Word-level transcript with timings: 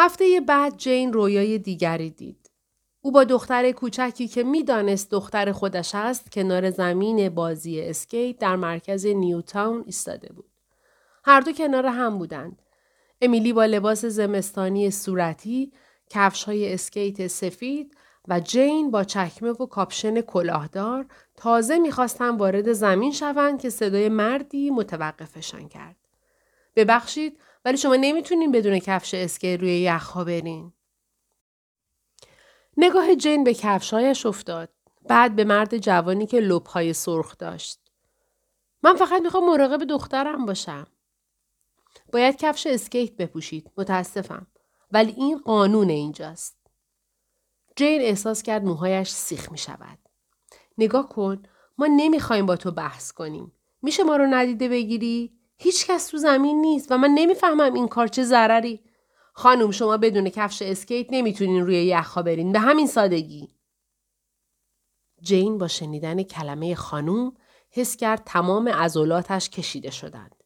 هفته 0.00 0.40
بعد 0.40 0.76
جین 0.76 1.12
رویای 1.12 1.58
دیگری 1.58 2.10
دید. 2.10 2.50
او 3.00 3.12
با 3.12 3.24
دختر 3.24 3.72
کوچکی 3.72 4.28
که 4.28 4.42
می‌دانست 4.42 5.10
دختر 5.10 5.52
خودش 5.52 5.94
است 5.94 6.32
کنار 6.32 6.70
زمین 6.70 7.28
بازی 7.28 7.80
اسکیت 7.80 8.38
در 8.38 8.56
مرکز 8.56 9.06
نیوتاون 9.06 9.82
ایستاده 9.86 10.32
بود. 10.32 10.50
هر 11.24 11.40
دو 11.40 11.52
کنار 11.52 11.86
هم 11.86 12.18
بودند. 12.18 12.62
امیلی 13.22 13.52
با 13.52 13.64
لباس 13.64 14.04
زمستانی 14.04 14.90
صورتی، 14.90 15.72
کفش 16.10 16.44
های 16.44 16.72
اسکیت 16.72 17.26
سفید 17.26 17.96
و 18.28 18.40
جین 18.40 18.90
با 18.90 19.04
چکمه 19.04 19.50
و 19.50 19.66
کاپشن 19.66 20.20
کلاهدار 20.20 21.06
تازه 21.36 21.78
می‌خواستن 21.78 22.36
وارد 22.36 22.72
زمین 22.72 23.12
شوند 23.12 23.60
که 23.60 23.70
صدای 23.70 24.08
مردی 24.08 24.70
متوقفشان 24.70 25.68
کرد. 25.68 25.96
ببخشید 26.76 27.38
ولی 27.64 27.76
شما 27.76 27.96
نمی‌تونین 27.96 28.52
بدون 28.52 28.78
کفش 28.78 29.14
اسکیت 29.14 29.60
روی 29.60 29.80
یخها 29.80 30.24
برین. 30.24 30.72
نگاه 32.76 33.14
جین 33.14 33.44
به 33.44 33.54
کفشهایش 33.54 34.26
افتاد. 34.26 34.68
بعد 35.08 35.36
به 35.36 35.44
مرد 35.44 35.78
جوانی 35.78 36.26
که 36.26 36.40
لبهای 36.40 36.92
سرخ 36.92 37.38
داشت. 37.38 37.80
من 38.82 38.96
فقط 38.96 39.22
می‌خوام 39.22 39.50
مراقب 39.50 39.84
دخترم 39.84 40.46
باشم. 40.46 40.86
باید 42.12 42.36
کفش 42.36 42.66
اسکیت 42.66 43.16
بپوشید. 43.16 43.70
متاسفم. 43.76 44.46
ولی 44.92 45.12
این 45.12 45.38
قانون 45.38 45.90
اینجاست. 45.90 46.56
جین 47.76 48.00
احساس 48.00 48.42
کرد 48.42 48.64
موهایش 48.64 49.10
سیخ 49.10 49.52
می 49.52 49.58
شود. 49.58 49.98
نگاه 50.78 51.08
کن 51.08 51.42
ما 51.78 51.86
نمی‌خوایم 51.86 52.46
با 52.46 52.56
تو 52.56 52.70
بحث 52.70 53.12
کنیم. 53.12 53.52
میشه 53.82 54.02
ما 54.02 54.16
رو 54.16 54.26
ندیده 54.26 54.68
بگیری؟ 54.68 55.37
هیچ 55.58 55.86
کس 55.86 56.06
تو 56.06 56.18
زمین 56.18 56.60
نیست 56.60 56.92
و 56.92 56.98
من 56.98 57.10
نمی‌فهمم 57.14 57.74
این 57.74 57.88
کار 57.88 58.06
چه 58.06 58.24
ضرری. 58.24 58.80
خانم 59.32 59.70
شما 59.70 59.96
بدون 59.96 60.28
کفش 60.28 60.62
اسکیت 60.62 61.06
نمی‌تونین 61.10 61.66
روی 61.66 61.84
یخها 61.84 62.22
برین 62.22 62.52
به 62.52 62.58
همین 62.58 62.86
سادگی. 62.86 63.48
جین 65.22 65.58
با 65.58 65.68
شنیدن 65.68 66.22
کلمه 66.22 66.74
خانوم 66.74 67.36
حس 67.70 67.96
کرد 67.96 68.22
تمام 68.26 68.68
عضلاتش 68.68 69.50
کشیده 69.50 69.90
شدند. 69.90 70.44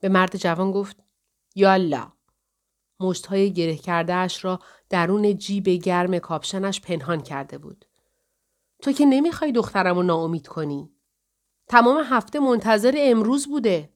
به 0.00 0.08
مرد 0.08 0.36
جوان 0.36 0.72
گفت 0.72 0.96
یالا. 1.54 2.12
مشتهای 3.00 3.52
گره 3.52 3.76
کردهش 3.76 4.44
را 4.44 4.60
درون 4.88 5.38
جیب 5.38 5.68
گرم 5.68 6.18
کاپشنش 6.18 6.80
پنهان 6.80 7.22
کرده 7.22 7.58
بود. 7.58 7.84
تو 8.82 8.92
که 8.92 9.04
نمی‌خوای 9.06 9.52
دخترم 9.52 9.96
رو 9.96 10.02
ناامید 10.02 10.46
کنی. 10.46 10.90
تمام 11.68 12.04
هفته 12.04 12.40
منتظر 12.40 12.94
امروز 12.98 13.48
بوده. 13.48 13.92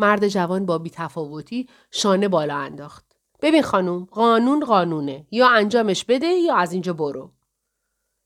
مرد 0.00 0.28
جوان 0.28 0.66
با 0.66 0.78
بیتفاوتی 0.78 1.68
شانه 1.90 2.28
بالا 2.28 2.56
انداخت. 2.56 3.04
ببین 3.42 3.62
خانم 3.62 4.04
قانون 4.04 4.64
قانونه 4.64 5.26
یا 5.30 5.48
انجامش 5.48 6.04
بده 6.04 6.26
یا 6.26 6.56
از 6.56 6.72
اینجا 6.72 6.92
برو. 6.92 7.32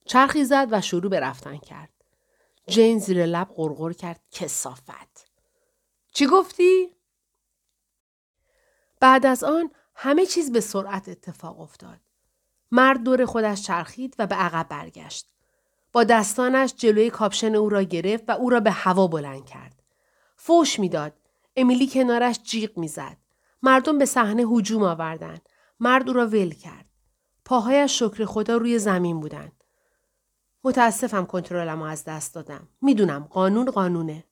چرخی 0.06 0.44
زد 0.44 0.68
و 0.70 0.80
شروع 0.80 1.10
به 1.10 1.20
رفتن 1.20 1.56
کرد. 1.56 1.90
جین 2.66 2.98
زیر 2.98 3.26
لب 3.26 3.48
غرغر 3.56 3.92
کرد 3.92 4.20
کسافت. 4.30 5.30
چی 6.12 6.26
گفتی؟ 6.26 6.96
بعد 9.00 9.26
از 9.26 9.44
آن 9.44 9.70
همه 9.94 10.26
چیز 10.26 10.52
به 10.52 10.60
سرعت 10.60 11.08
اتفاق 11.08 11.60
افتاد. 11.60 12.00
مرد 12.70 13.02
دور 13.02 13.24
خودش 13.24 13.62
چرخید 13.62 14.16
و 14.18 14.26
به 14.26 14.34
عقب 14.34 14.68
برگشت. 14.68 15.28
با 15.92 16.04
دستانش 16.04 16.74
جلوی 16.76 17.10
کاپشن 17.10 17.54
او 17.54 17.68
را 17.68 17.82
گرفت 17.82 18.24
و 18.28 18.32
او 18.32 18.50
را 18.50 18.60
به 18.60 18.70
هوا 18.70 19.06
بلند 19.06 19.46
کرد. 19.46 19.82
فوش 20.36 20.80
می‌داد. 20.80 21.12
امیلی 21.56 21.86
کنارش 21.86 22.38
جیغ 22.42 22.78
می‌زد. 22.78 23.16
مردم 23.62 23.98
به 23.98 24.04
صحنه 24.04 24.42
هجوم 24.42 24.82
آوردند. 24.82 25.48
مرد 25.80 26.08
او 26.08 26.14
را 26.14 26.26
ول 26.26 26.50
کرد. 26.50 26.86
پاهایش 27.44 27.98
شکر 27.98 28.24
خدا 28.24 28.56
روی 28.56 28.78
زمین 28.78 29.20
بودند. 29.20 29.64
متاسفم 30.64 31.26
کنترلم 31.26 31.82
از 31.82 32.04
دست 32.04 32.34
دادم. 32.34 32.68
می‌دونم 32.82 33.28
قانون 33.30 33.70
قانونه. 33.70 34.24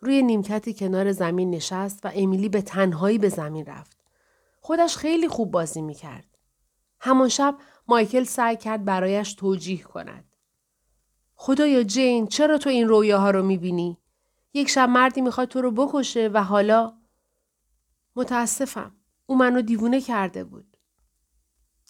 روی 0.00 0.22
نیمکتی 0.22 0.74
کنار 0.74 1.12
زمین 1.12 1.50
نشست 1.50 2.04
و 2.04 2.10
امیلی 2.14 2.48
به 2.48 2.62
تنهایی 2.62 3.18
به 3.18 3.28
زمین 3.28 3.66
رفت. 3.66 3.96
خودش 4.60 4.96
خیلی 4.96 5.28
خوب 5.28 5.50
بازی 5.50 5.82
می‌کرد. 5.82 6.38
همان 7.00 7.28
شب 7.28 7.56
مایکل 7.88 8.24
سعی 8.24 8.56
کرد 8.56 8.84
برایش 8.84 9.34
توجیه 9.34 9.82
کند. 9.82 10.24
خدایا 11.34 11.82
جین 11.82 12.26
چرا 12.26 12.58
تو 12.58 12.70
این 12.70 12.88
رویاها 12.88 13.30
رو 13.30 13.42
می‌بینی؟ 13.42 13.98
یک 14.54 14.68
شب 14.68 14.88
مردی 14.88 15.20
می‌خواد 15.20 15.48
تو 15.48 15.62
رو 15.62 15.70
بکشه 15.70 16.30
و 16.32 16.44
حالا 16.44 16.98
متاسفم. 18.16 18.96
او 19.26 19.36
منو 19.36 19.62
دیوونه 19.62 20.00
کرده 20.00 20.44
بود. 20.44 20.76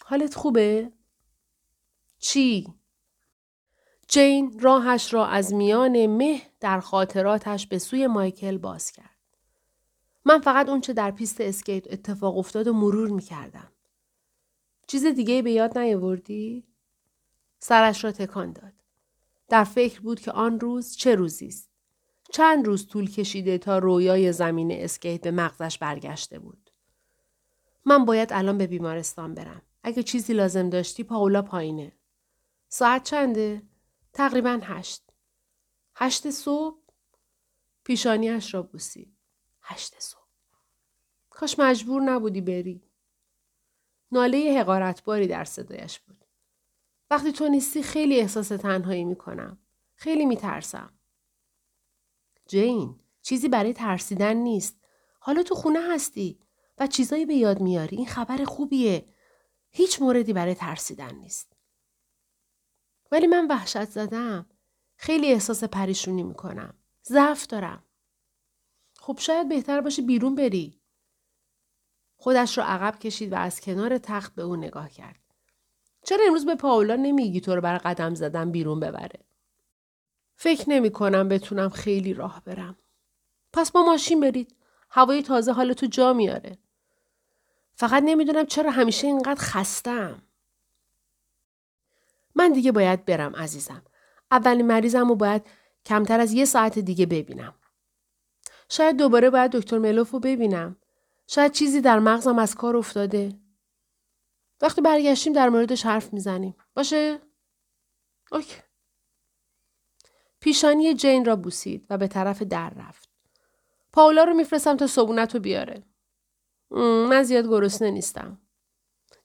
حالت 0.05 0.35
خوبه؟ 0.35 0.91
چی؟ 2.19 2.73
جین 4.07 4.59
راهش 4.59 5.13
را 5.13 5.27
از 5.27 5.53
میان 5.53 6.05
مه 6.05 6.41
در 6.59 6.79
خاطراتش 6.79 7.67
به 7.67 7.79
سوی 7.79 8.07
مایکل 8.07 8.57
باز 8.57 8.91
کرد. 8.91 9.09
من 10.25 10.39
فقط 10.39 10.69
اونچه 10.69 10.93
در 10.93 11.11
پیست 11.11 11.41
اسکیت 11.41 11.93
اتفاق 11.93 12.37
افتاد 12.37 12.67
و 12.67 12.73
مرور 12.73 13.09
می 13.09 13.21
کردم. 13.21 13.71
چیز 14.87 15.05
دیگه 15.05 15.41
به 15.41 15.51
یاد 15.51 15.77
نیاوردی؟ 15.77 16.67
سرش 17.59 18.03
را 18.03 18.11
تکان 18.11 18.53
داد. 18.53 18.73
در 19.49 19.63
فکر 19.63 20.01
بود 20.01 20.19
که 20.19 20.31
آن 20.31 20.59
روز 20.59 20.95
چه 20.95 21.15
روزی 21.15 21.47
است. 21.47 21.72
چند 22.33 22.67
روز 22.67 22.87
طول 22.87 23.11
کشیده 23.11 23.57
تا 23.57 23.77
رویای 23.77 24.31
زمین 24.31 24.71
اسکیت 24.71 25.21
به 25.21 25.31
مغزش 25.31 25.77
برگشته 25.77 26.39
بود. 26.39 26.69
من 27.85 28.05
باید 28.05 28.33
الان 28.33 28.57
به 28.57 28.67
بیمارستان 28.67 29.33
برم. 29.33 29.61
اگه 29.83 30.03
چیزی 30.03 30.33
لازم 30.33 30.69
داشتی 30.69 31.03
پاولا 31.03 31.41
پایینه. 31.41 31.91
ساعت 32.69 33.03
چنده؟ 33.03 33.61
تقریبا 34.13 34.59
هشت. 34.63 35.11
هشت 35.95 36.29
صبح؟ 36.29 36.77
پیشانیش 37.83 38.53
را 38.53 38.61
بوسید. 38.63 39.17
هشت 39.61 39.99
صبح. 39.99 40.21
کاش 41.29 41.59
مجبور 41.59 42.01
نبودی 42.01 42.41
بری. 42.41 42.83
ناله 44.11 44.59
حقارتباری 44.59 45.27
در 45.27 45.43
صدایش 45.43 45.99
بود. 45.99 46.25
وقتی 47.09 47.31
تو 47.31 47.47
نیستی 47.47 47.83
خیلی 47.83 48.19
احساس 48.19 48.47
تنهایی 48.47 49.05
می‌کنم. 49.05 49.57
خیلی 49.95 50.25
میترسم. 50.25 50.93
جین 52.47 52.99
چیزی 53.21 53.49
برای 53.49 53.73
ترسیدن 53.73 54.33
نیست. 54.33 54.77
حالا 55.19 55.43
تو 55.43 55.55
خونه 55.55 55.79
هستی 55.93 56.39
و 56.77 56.87
چیزایی 56.87 57.25
به 57.25 57.35
یاد 57.35 57.61
میاری. 57.61 57.97
این 57.97 58.05
خبر 58.05 58.43
خوبیه. 58.43 59.13
هیچ 59.69 60.01
موردی 60.01 60.33
برای 60.33 60.55
ترسیدن 60.55 61.15
نیست. 61.15 61.53
ولی 63.11 63.27
من 63.27 63.47
وحشت 63.47 63.89
زدم. 63.89 64.45
خیلی 64.95 65.31
احساس 65.31 65.63
پریشونی 65.63 66.23
می‌کنم. 66.23 66.73
ضعف 67.05 67.47
دارم. 67.47 67.83
خب 68.99 69.17
شاید 69.19 69.49
بهتر 69.49 69.81
باشه 69.81 70.01
بیرون 70.01 70.35
بری. 70.35 70.81
خودش 72.15 72.57
را 72.57 72.65
عقب 72.65 72.99
کشید 72.99 73.33
و 73.33 73.35
از 73.35 73.61
کنار 73.61 73.97
تخت 73.97 74.35
به 74.35 74.41
او 74.41 74.55
نگاه 74.55 74.89
کرد. 74.89 75.19
چرا 76.05 76.25
امروز 76.27 76.45
به 76.45 76.55
پاولا 76.55 76.95
نمیگی 76.95 77.41
تو 77.41 77.55
رو 77.55 77.61
بر 77.61 77.77
قدم 77.77 78.15
زدن 78.15 78.51
بیرون 78.51 78.79
ببره؟ 78.79 79.25
فکر 80.43 80.69
نمی 80.69 80.91
کنم 80.91 81.29
بتونم 81.29 81.69
خیلی 81.69 82.13
راه 82.13 82.41
برم. 82.45 82.77
پس 83.53 83.71
با 83.71 83.83
ماشین 83.83 84.19
برید. 84.19 84.55
هوای 84.89 85.21
تازه 85.21 85.51
حال 85.51 85.73
تو 85.73 85.85
جا 85.85 86.13
میاره. 86.13 86.57
فقط 87.73 88.03
نمی‌دونم 88.05 88.45
چرا 88.45 88.71
همیشه 88.71 89.07
اینقدر 89.07 89.41
خستم. 89.41 90.21
من 92.35 92.53
دیگه 92.53 92.71
باید 92.71 93.05
برم 93.05 93.35
عزیزم. 93.35 93.81
اولین 94.31 94.67
مریضم 94.67 95.09
رو 95.09 95.15
باید 95.15 95.41
کمتر 95.85 96.19
از 96.19 96.33
یه 96.33 96.45
ساعت 96.45 96.79
دیگه 96.79 97.05
ببینم. 97.05 97.53
شاید 98.69 98.97
دوباره 98.97 99.29
باید 99.29 99.51
دکتر 99.51 99.77
ملوف 99.77 100.11
رو 100.11 100.19
ببینم. 100.19 100.75
شاید 101.27 101.51
چیزی 101.51 101.81
در 101.81 101.99
مغزم 101.99 102.39
از 102.39 102.55
کار 102.55 102.77
افتاده. 102.77 103.31
وقتی 104.61 104.81
برگشتیم 104.81 105.33
در 105.33 105.49
موردش 105.49 105.85
حرف 105.85 106.13
می‌زنیم. 106.13 106.55
باشه؟ 106.75 107.19
اوکی. 108.31 108.55
پیشانی 110.43 110.93
جین 110.93 111.25
را 111.25 111.35
بوسید 111.35 111.85
و 111.89 111.97
به 111.97 112.07
طرف 112.07 112.41
در 112.41 112.69
رفت. 112.69 113.09
پاولا 113.93 114.23
رو 114.23 114.33
میفرستم 114.33 114.77
تا 114.77 114.87
صبونت 114.87 115.33
رو 115.33 115.39
بیاره. 115.41 115.83
من 117.09 117.23
زیاد 117.23 117.47
گرسنه 117.47 117.91
نیستم. 117.91 118.41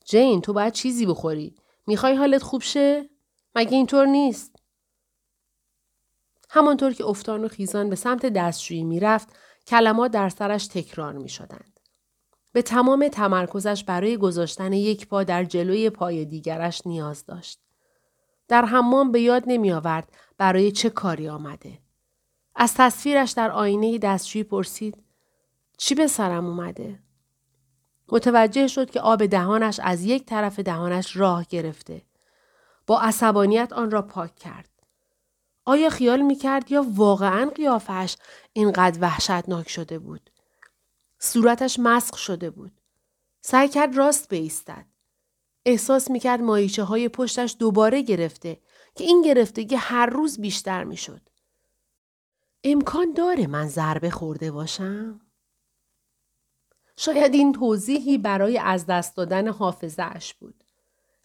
جین 0.05 0.41
تو 0.41 0.53
باید 0.53 0.73
چیزی 0.73 1.07
بخوری. 1.07 1.55
می‌خوای 1.87 2.15
حالت 2.15 2.43
خوب 2.43 2.63
شه؟ 2.63 3.11
مگه 3.55 3.77
اینطور 3.77 4.07
نیست؟ 4.07 4.57
همانطور 6.51 6.93
که 6.93 7.05
افتان 7.05 7.45
و 7.45 7.49
خیزان 7.49 7.91
به 7.91 7.97
سمت 7.97 8.27
دستشویی 8.27 8.85
می‌رفت 8.85 9.29
کلمات 9.67 10.11
در 10.11 10.29
سرش 10.29 10.67
تکرار 10.67 11.13
می 11.13 11.29
شدند. 11.29 11.81
به 12.53 12.63
تمام 12.63 13.09
تمرکزش 13.09 13.85
برای 13.85 14.17
گذاشتن 14.17 14.73
یک 14.73 15.09
پا 15.09 15.25
در 15.25 15.45
جلوی 15.45 15.91
پای 15.91 16.25
دیگرش 16.25 16.87
نیاز 16.87 17.27
داشت. 17.27 17.68
در 18.49 18.65
حمام 18.65 19.13
به 19.13 19.21
یاد 19.21 19.43
نمی 19.47 19.73
آورد 19.73 20.09
برای 20.39 20.73
چه 20.73 20.91
کاری 20.91 21.29
آمده. 21.29 21.79
از 22.55 22.75
تصویرش 22.75 23.31
در 23.31 23.51
آینه 23.51 23.99
دستشویی 23.99 24.45
پرسید 24.45 24.97
چی 25.77 25.95
به 25.95 26.07
سرم 26.07 26.47
اومده؟ 26.47 26.99
متوجه 28.13 28.67
شد 28.67 28.91
که 28.91 29.01
آب 29.01 29.27
دهانش 29.27 29.81
از 29.83 30.05
یک 30.05 30.27
طرف 30.27 30.61
دهانش 30.61 31.17
راه 31.17 31.45
گرفته. 31.45 32.03
با 32.87 33.01
عصبانیت 33.01 33.73
آن 33.73 33.91
را 33.91 34.03
پاک 34.03 34.37
کرد. 34.37 34.69
آیا 35.65 35.91
خیال 35.91 36.21
می 36.21 36.37
کرد 36.37 36.73
یا 36.73 36.87
واقعا 36.89 37.51
قیافش 37.55 38.17
اینقدر 38.53 38.99
وحشتناک 39.01 39.69
شده 39.69 39.99
بود؟ 39.99 40.31
صورتش 41.19 41.79
مسخ 41.79 42.17
شده 42.19 42.51
بود. 42.51 42.73
سعی 43.41 43.69
کرد 43.69 43.97
راست 43.97 44.29
بیستد. 44.29 44.87
احساس 45.69 46.11
می 46.11 46.21
کرد 46.21 46.41
مایچه 46.41 46.83
های 46.83 47.09
پشتش 47.09 47.57
دوباره 47.59 48.03
گرفته 48.03 48.61
که 48.95 49.05
این 49.05 49.23
گرفتگی 49.23 49.75
هر 49.75 50.07
روز 50.07 50.41
بیشتر 50.41 50.85
می 50.85 50.97
شد. 50.97 51.21
امکان 52.65 53.13
داره 53.13 53.47
من 53.47 53.69
ضربه 53.69 54.11
خورده 54.11 54.51
باشم؟ 54.51 55.21
شاید 56.97 57.35
این 57.35 57.53
توضیحی 57.53 58.19
برای 58.19 58.59
از 58.59 58.87
دست 58.87 59.17
دادن 59.17 59.49
حافظه 59.49 60.07
بود. 60.41 60.65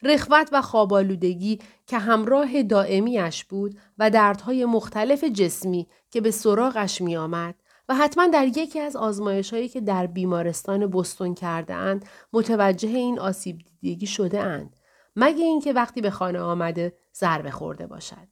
رخوت 0.02 0.50
و 0.52 0.62
خوابالودگی 0.62 1.60
که 1.88 1.98
همراه 1.98 2.64
دائمیش 2.64 3.44
بود 3.44 3.80
و 3.98 4.10
دردهای 4.10 4.66
مختلف 4.66 5.24
جسمی 5.24 5.88
که 6.12 6.22
به 6.22 6.32
سراغش 6.32 7.02
می 7.02 7.18
آمد 7.18 7.56
حتما 7.94 8.28
در 8.28 8.48
یکی 8.48 8.80
از 8.80 8.96
آزمایش 8.96 9.54
هایی 9.54 9.70
که 9.70 9.82
در 9.82 10.08
بیمارستان 10.08 10.88
بستون 10.88 11.36
کرده 11.36 11.74
اند 11.74 12.06
متوجه 12.34 12.90
این 12.90 13.20
آسیب 13.20 13.58
دیدگی 13.82 14.08
شده 14.08 14.42
اند. 14.42 14.76
مگه 15.16 15.44
اینکه 15.44 15.74
وقتی 15.74 16.02
به 16.02 16.10
خانه 16.10 16.40
آمده 16.40 16.98
ضربه 17.16 17.52
خورده 17.52 17.88
باشد. 17.88 18.28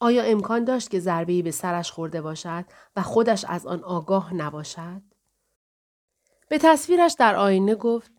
آیا 0.00 0.22
امکان 0.22 0.64
داشت 0.64 0.90
که 0.90 1.00
ضربه‌ای 1.00 1.42
به 1.42 1.50
سرش 1.50 1.90
خورده 1.90 2.22
باشد 2.22 2.64
و 2.96 3.02
خودش 3.02 3.44
از 3.48 3.66
آن 3.66 3.84
آگاه 3.84 4.34
نباشد؟ 4.34 5.02
به 6.48 6.58
تصویرش 6.58 7.16
در 7.18 7.36
آینه 7.36 7.74
گفت 7.74 8.12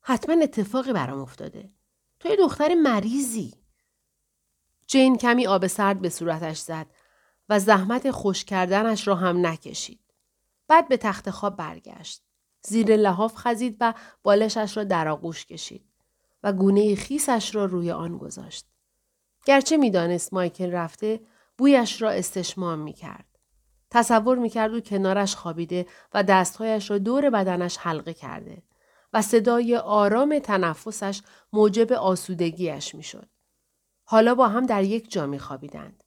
حتما 0.00 0.42
اتفاقی 0.42 0.92
برام 0.92 1.20
افتاده. 1.20 1.70
تو 2.20 2.28
یه 2.28 2.36
دختر 2.36 2.74
مریضی. 2.74 3.54
جین 4.86 5.18
کمی 5.18 5.46
آب 5.46 5.66
سرد 5.66 6.00
به 6.00 6.08
صورتش 6.08 6.58
زد 6.58 6.86
و 7.48 7.58
زحمت 7.58 8.10
خوش 8.10 8.44
کردنش 8.44 9.08
را 9.08 9.14
هم 9.14 9.46
نکشید. 9.46 10.00
بعد 10.68 10.88
به 10.88 10.96
تخت 10.96 11.30
خواب 11.30 11.56
برگشت. 11.56 12.22
زیر 12.62 12.96
لحاف 12.96 13.36
خزید 13.36 13.76
و 13.80 13.94
بالشش 14.22 14.76
را 14.76 14.84
در 14.84 15.08
آغوش 15.08 15.46
کشید 15.46 15.84
و 16.42 16.52
گونه 16.52 16.94
خیسش 16.94 17.54
را 17.54 17.64
روی 17.64 17.90
آن 17.90 18.18
گذاشت. 18.18 18.66
گرچه 19.44 19.76
می‌دانست 19.76 20.34
مایکل 20.34 20.72
رفته 20.72 21.20
بویش 21.58 22.02
را 22.02 22.10
استشمام 22.10 22.78
می 22.78 22.92
کرد. 22.92 23.24
تصور 23.90 24.38
می 24.38 24.50
کرد 24.50 24.74
او 24.74 24.80
کنارش 24.80 25.36
خوابیده 25.36 25.86
و 26.14 26.22
دستهایش 26.22 26.90
را 26.90 26.98
دور 26.98 27.30
بدنش 27.30 27.76
حلقه 27.78 28.14
کرده 28.14 28.62
و 29.12 29.22
صدای 29.22 29.76
آرام 29.76 30.38
تنفسش 30.38 31.22
موجب 31.52 31.92
آسودگیش 31.92 32.94
می 32.94 33.02
شد. 33.02 33.28
حالا 34.04 34.34
با 34.34 34.48
هم 34.48 34.66
در 34.66 34.84
یک 34.84 35.10
جا 35.10 35.26
می 35.26 35.38
خوابیدند. 35.38 36.04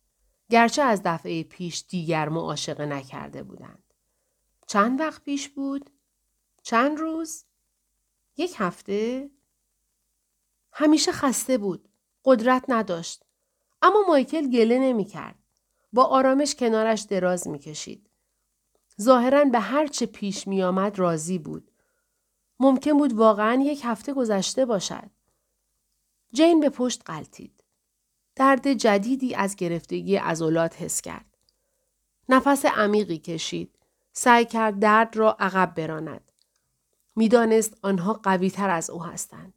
گرچه 0.52 0.82
از 0.82 1.02
دفعه 1.06 1.44
پیش 1.44 1.86
دیگر 1.90 2.30
معاشقه 2.30 2.86
نکرده 2.86 3.44
بودند. 3.44 3.84
چند 4.68 5.00
وقت 5.00 5.24
پیش 5.24 5.50
بود؟ 5.50 5.90
چند 6.64 7.00
روز؟ 7.00 7.46
یک 8.38 8.56
هفته؟ 8.58 9.30
همیشه 10.74 11.12
خسته 11.12 11.58
بود. 11.58 11.90
قدرت 12.26 12.66
نداشت. 12.68 13.26
اما 13.82 14.04
مایکل 14.08 14.50
گله 14.50 14.80
نمی 14.80 15.06
کرد. 15.06 15.36
با 15.94 16.04
آرامش 16.04 16.56
کنارش 16.56 17.02
دراز 17.02 17.48
می 17.48 17.60
کشید. 17.60 18.10
ظاهرا 19.02 19.46
به 19.46 19.60
هر 19.60 19.88
چه 19.88 20.06
پیش 20.06 20.48
می 20.48 20.64
آمد 20.64 21.00
راضی 21.00 21.38
بود. 21.38 21.72
ممکن 22.60 22.98
بود 22.98 23.14
واقعا 23.14 23.62
یک 23.62 23.82
هفته 23.84 24.14
گذشته 24.14 24.66
باشد. 24.66 25.10
جین 26.34 26.60
به 26.60 26.70
پشت 26.70 27.02
قلتید. 27.06 27.61
درد 28.42 28.74
جدیدی 28.74 29.36
از 29.36 29.56
گرفتگی 29.56 30.16
عضلات 30.16 30.82
حس 30.82 31.02
کرد. 31.02 31.26
نفس 32.30 32.66
عمیقی 32.66 33.18
کشید. 33.18 33.76
سعی 34.14 34.46
کرد 34.46 34.80
درد 34.80 35.18
را 35.18 35.36
عقب 35.40 35.76
براند. 35.76 36.32
می‌دانست 37.16 37.78
آنها 37.82 38.14
قویتر 38.14 38.70
از 38.70 38.90
او 38.90 39.04
هستند. 39.04 39.54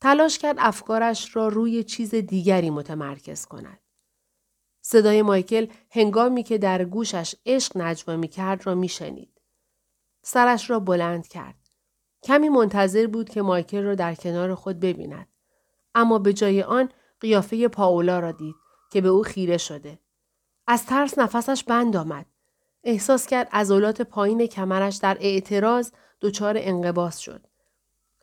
تلاش 0.00 0.38
کرد 0.38 0.56
افکارش 0.58 1.36
را 1.36 1.48
روی 1.48 1.84
چیز 1.84 2.14
دیگری 2.14 2.70
متمرکز 2.70 3.46
کند. 3.46 3.80
صدای 4.80 5.22
مایکل 5.22 5.66
هنگامی 5.90 6.42
که 6.42 6.58
در 6.58 6.84
گوشش 6.84 7.34
عشق 7.46 7.76
نجوا 7.76 8.16
می 8.16 8.28
کرد 8.28 8.66
را 8.66 8.74
می 8.74 8.88
شنید. 8.88 9.40
سرش 10.22 10.70
را 10.70 10.80
بلند 10.80 11.28
کرد. 11.28 11.70
کمی 12.22 12.48
منتظر 12.48 13.06
بود 13.06 13.28
که 13.28 13.42
مایکل 13.42 13.82
را 13.82 13.94
در 13.94 14.14
کنار 14.14 14.54
خود 14.54 14.80
ببیند. 14.80 15.28
اما 15.94 16.18
به 16.18 16.32
جای 16.32 16.62
آن 16.62 16.88
قیافه 17.24 17.68
پاولا 17.68 18.18
را 18.18 18.32
دید 18.32 18.54
که 18.90 19.00
به 19.00 19.08
او 19.08 19.22
خیره 19.22 19.56
شده. 19.56 19.98
از 20.66 20.86
ترس 20.86 21.18
نفسش 21.18 21.64
بند 21.64 21.96
آمد. 21.96 22.26
احساس 22.84 23.26
کرد 23.26 23.48
عضلات 23.52 24.02
پایین 24.02 24.46
کمرش 24.46 24.96
در 24.96 25.16
اعتراض 25.20 25.90
دچار 26.20 26.54
انقباس 26.58 27.18
شد. 27.18 27.46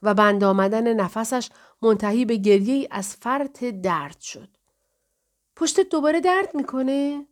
و 0.01 0.13
بند 0.13 0.44
آمدن 0.44 0.94
نفسش 0.94 1.50
منتهی 1.81 2.25
به 2.25 2.36
گریه 2.36 2.88
از 2.92 3.15
فرط 3.15 3.63
درد 3.63 4.19
شد. 4.19 4.50
پشتت 5.56 5.89
دوباره 5.89 6.19
درد 6.19 6.56
می‌کنه؟ 6.56 7.25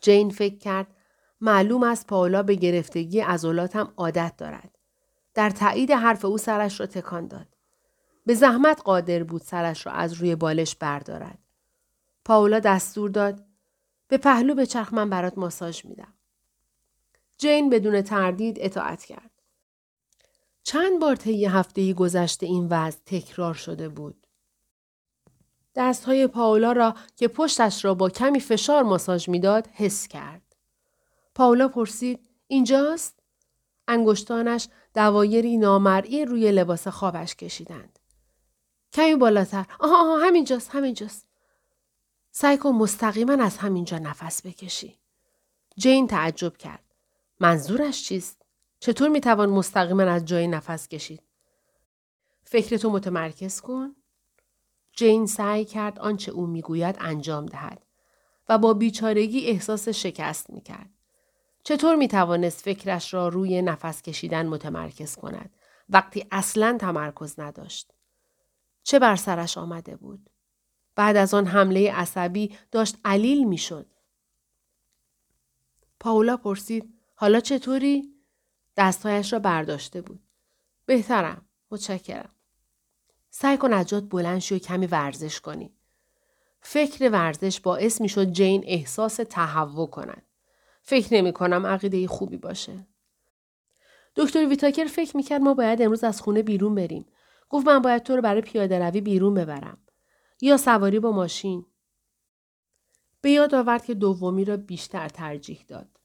جین 0.00 0.30
فکر 0.30 0.58
کرد 0.58 0.86
معلوم 1.40 1.82
است 1.82 2.06
پاولا 2.06 2.42
به 2.42 2.54
گرفتگی 2.54 3.20
عضلاتم 3.20 3.92
عادت 3.96 4.34
دارد. 4.38 4.78
در 5.34 5.50
تایید 5.50 5.90
حرف 5.90 6.24
او 6.24 6.38
سرش 6.38 6.80
را 6.80 6.86
تکان 6.86 7.26
داد. 7.26 7.55
به 8.26 8.34
زحمت 8.34 8.82
قادر 8.84 9.22
بود 9.22 9.42
سرش 9.42 9.86
را 9.86 9.92
از 9.92 10.12
روی 10.12 10.36
بالش 10.36 10.74
بردارد. 10.74 11.38
پاولا 12.24 12.58
دستور 12.58 13.10
داد 13.10 13.44
به 14.08 14.18
پهلو 14.18 14.54
به 14.54 14.66
چرخ 14.66 14.94
من 14.94 15.10
برات 15.10 15.38
ماساژ 15.38 15.84
میدم. 15.84 16.14
جین 17.38 17.70
بدون 17.70 18.02
تردید 18.02 18.56
اطاعت 18.60 19.04
کرد. 19.04 19.30
چند 20.62 21.00
بار 21.00 21.16
طی 21.16 21.44
هفته 21.44 21.92
گذشته 21.92 22.46
این 22.46 22.66
وضع 22.70 22.98
تکرار 23.06 23.54
شده 23.54 23.88
بود. 23.88 24.26
دستهای 25.74 26.26
پاولا 26.26 26.72
را 26.72 26.94
که 27.16 27.28
پشتش 27.28 27.84
را 27.84 27.94
با 27.94 28.10
کمی 28.10 28.40
فشار 28.40 28.82
ماساژ 28.82 29.28
می‌داد 29.28 29.66
حس 29.66 30.08
کرد. 30.08 30.56
پاولا 31.34 31.68
پرسید 31.68 32.28
اینجاست؟ 32.46 33.20
انگشتانش 33.88 34.68
دوایری 34.94 35.56
نامرئی 35.56 36.24
روی 36.24 36.52
لباس 36.52 36.88
خوابش 36.88 37.34
کشیدند. 37.34 37.95
کمی 38.96 39.14
بالاتر. 39.14 39.66
آها 39.80 40.00
آها 40.00 40.18
همینجاست 40.18 40.70
همینجاست. 40.70 41.26
سعی 42.30 42.56
کن 42.56 42.70
مستقیما 42.70 43.44
از 43.44 43.58
همینجا 43.58 43.98
نفس 43.98 44.46
بکشی. 44.46 44.98
جین 45.76 46.06
تعجب 46.06 46.56
کرد. 46.56 46.84
منظورش 47.40 48.04
چیست؟ 48.04 48.42
چطور 48.80 49.08
می‌توان 49.08 49.48
مستقیما 49.50 50.02
از 50.02 50.24
جای 50.24 50.48
نفس 50.48 50.88
کشید؟ 50.88 51.22
فکرتو 52.44 52.90
متمرکز 52.90 53.60
کن. 53.60 53.96
جین 54.92 55.26
سعی 55.26 55.64
کرد 55.64 55.98
آنچه 55.98 56.32
او 56.32 56.46
می‌گوید 56.46 56.96
انجام 57.00 57.46
دهد 57.46 57.82
و 58.48 58.58
با 58.58 58.74
بیچارگی 58.74 59.46
احساس 59.46 59.88
شکست 59.88 60.50
می‌کرد. 60.50 60.90
چطور 61.64 61.96
می‌توانست 61.96 62.60
فکرش 62.60 63.14
را 63.14 63.28
روی 63.28 63.62
نفس 63.62 64.02
کشیدن 64.02 64.46
متمرکز 64.46 65.16
کند 65.16 65.50
وقتی 65.88 66.26
اصلا 66.30 66.78
تمرکز 66.80 67.40
نداشت؟ 67.40 67.92
چه 68.86 68.98
بر 68.98 69.16
سرش 69.16 69.58
آمده 69.58 69.96
بود؟ 69.96 70.30
بعد 70.94 71.16
از 71.16 71.34
آن 71.34 71.46
حمله 71.46 71.92
عصبی 71.92 72.58
داشت 72.70 72.96
علیل 73.04 73.44
می‌شد. 73.44 73.86
پاولا 76.00 76.36
پرسید 76.36 76.94
حالا 77.14 77.40
چطوری؟ 77.40 78.14
دستهایش 78.76 79.32
را 79.32 79.38
برداشته 79.38 80.00
بود. 80.00 80.20
بهترم. 80.86 81.48
متشکرم. 81.70 82.34
سعی 83.30 83.56
کن 83.56 83.72
از 83.72 83.88
جات 83.88 84.04
بلند 84.10 84.38
شو 84.38 84.58
کمی 84.58 84.86
ورزش 84.86 85.40
کنی. 85.40 85.72
فکر 86.60 87.10
ورزش 87.10 87.60
باعث 87.60 88.00
می 88.00 88.08
شد 88.08 88.32
جین 88.32 88.64
احساس 88.66 89.16
تهوع 89.16 89.86
کند. 89.86 90.22
فکر 90.82 91.14
نمی 91.14 91.32
کنم 91.32 91.66
عقیده 91.66 92.08
خوبی 92.08 92.36
باشه. 92.36 92.86
دکتر 94.16 94.46
ویتاکر 94.46 94.84
فکر 94.84 95.16
می 95.16 95.22
کرد 95.22 95.40
ما 95.40 95.54
باید 95.54 95.82
امروز 95.82 96.04
از 96.04 96.20
خونه 96.20 96.42
بیرون 96.42 96.74
بریم. 96.74 97.06
گفت 97.48 97.66
من 97.66 97.78
باید 97.78 98.02
تو 98.02 98.16
رو 98.16 98.22
برای 98.22 98.40
پیاده 98.40 98.78
روی 98.78 99.00
بیرون 99.00 99.34
ببرم. 99.34 99.78
یا 100.40 100.56
سواری 100.56 101.00
با 101.00 101.12
ماشین. 101.12 101.66
به 103.20 103.30
یاد 103.30 103.54
آورد 103.54 103.84
که 103.84 103.94
دومی 103.94 104.44
را 104.44 104.56
بیشتر 104.56 105.08
ترجیح 105.08 105.64
داد. 105.68 106.00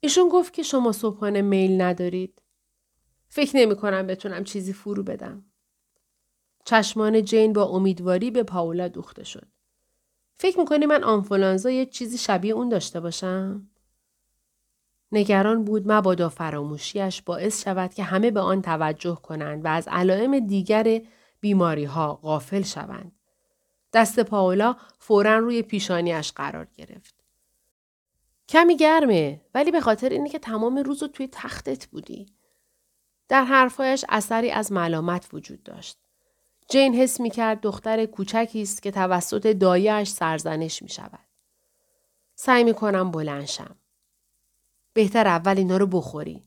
ایشون 0.00 0.28
گفت 0.28 0.52
که 0.52 0.62
شما 0.62 0.92
صبحانه 0.92 1.42
میل 1.42 1.80
ندارید. 1.80 2.42
فکر 3.28 3.56
نمی 3.56 3.76
کنم 3.76 4.06
بتونم 4.06 4.44
چیزی 4.44 4.72
فرو 4.72 5.02
بدم. 5.02 5.44
چشمان 6.64 7.24
جین 7.24 7.52
با 7.52 7.64
امیدواری 7.64 8.30
به 8.30 8.42
پاولا 8.42 8.88
دوخته 8.88 9.24
شد. 9.24 9.48
فکر 10.38 10.58
می‌کنی 10.58 10.86
من 10.86 11.04
آنفولانزا 11.04 11.70
یه 11.70 11.86
چیزی 11.86 12.18
شبیه 12.18 12.54
اون 12.54 12.68
داشته 12.68 13.00
باشم؟ 13.00 13.70
نگران 15.12 15.64
بود 15.64 15.92
مبادا 15.92 16.28
فراموشیش 16.28 17.22
باعث 17.22 17.64
شود 17.64 17.94
که 17.94 18.02
همه 18.02 18.30
به 18.30 18.40
آن 18.40 18.62
توجه 18.62 19.14
کنند 19.14 19.64
و 19.64 19.68
از 19.68 19.88
علائم 19.88 20.38
دیگر 20.38 21.00
بیماری 21.40 21.84
ها 21.84 22.14
غافل 22.14 22.62
شوند. 22.62 23.12
دست 23.92 24.20
پاولا 24.20 24.76
فورا 24.98 25.38
روی 25.38 25.62
پیشانیش 25.62 26.32
قرار 26.32 26.68
گرفت. 26.76 27.14
کمی 28.48 28.76
گرمه 28.76 29.40
ولی 29.54 29.70
به 29.70 29.80
خاطر 29.80 30.08
اینه 30.08 30.28
که 30.28 30.38
تمام 30.38 30.78
روز 30.78 31.02
رو 31.02 31.08
توی 31.08 31.28
تختت 31.32 31.86
بودی. 31.86 32.26
در 33.28 33.44
حرفایش 33.44 34.04
اثری 34.08 34.50
از 34.50 34.72
ملامت 34.72 35.28
وجود 35.32 35.62
داشت. 35.62 35.98
جین 36.68 36.94
حس 36.94 37.20
می 37.20 37.30
کرد 37.30 37.60
دختر 37.60 38.06
کوچکی 38.06 38.62
است 38.62 38.82
که 38.82 38.90
توسط 38.90 39.46
دایش 39.46 40.08
سرزنش 40.08 40.82
می 40.82 40.88
شود. 40.88 41.26
سعی 42.34 42.64
می 42.64 42.74
کنم 42.74 43.10
بلنشم. 43.10 43.76
بهتر 44.96 45.26
اول 45.26 45.58
اینا 45.58 45.76
رو 45.76 45.86
بخوری. 45.86 46.42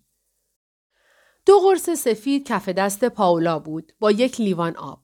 دو 1.46 1.60
قرص 1.60 1.90
سفید 1.90 2.48
کف 2.48 2.70
دست 2.70 3.06
پاولا 3.06 3.60
بود 3.60 3.94
با 4.00 4.12
یک 4.12 4.42
لیوان 4.42 4.76
آب. 4.76 5.00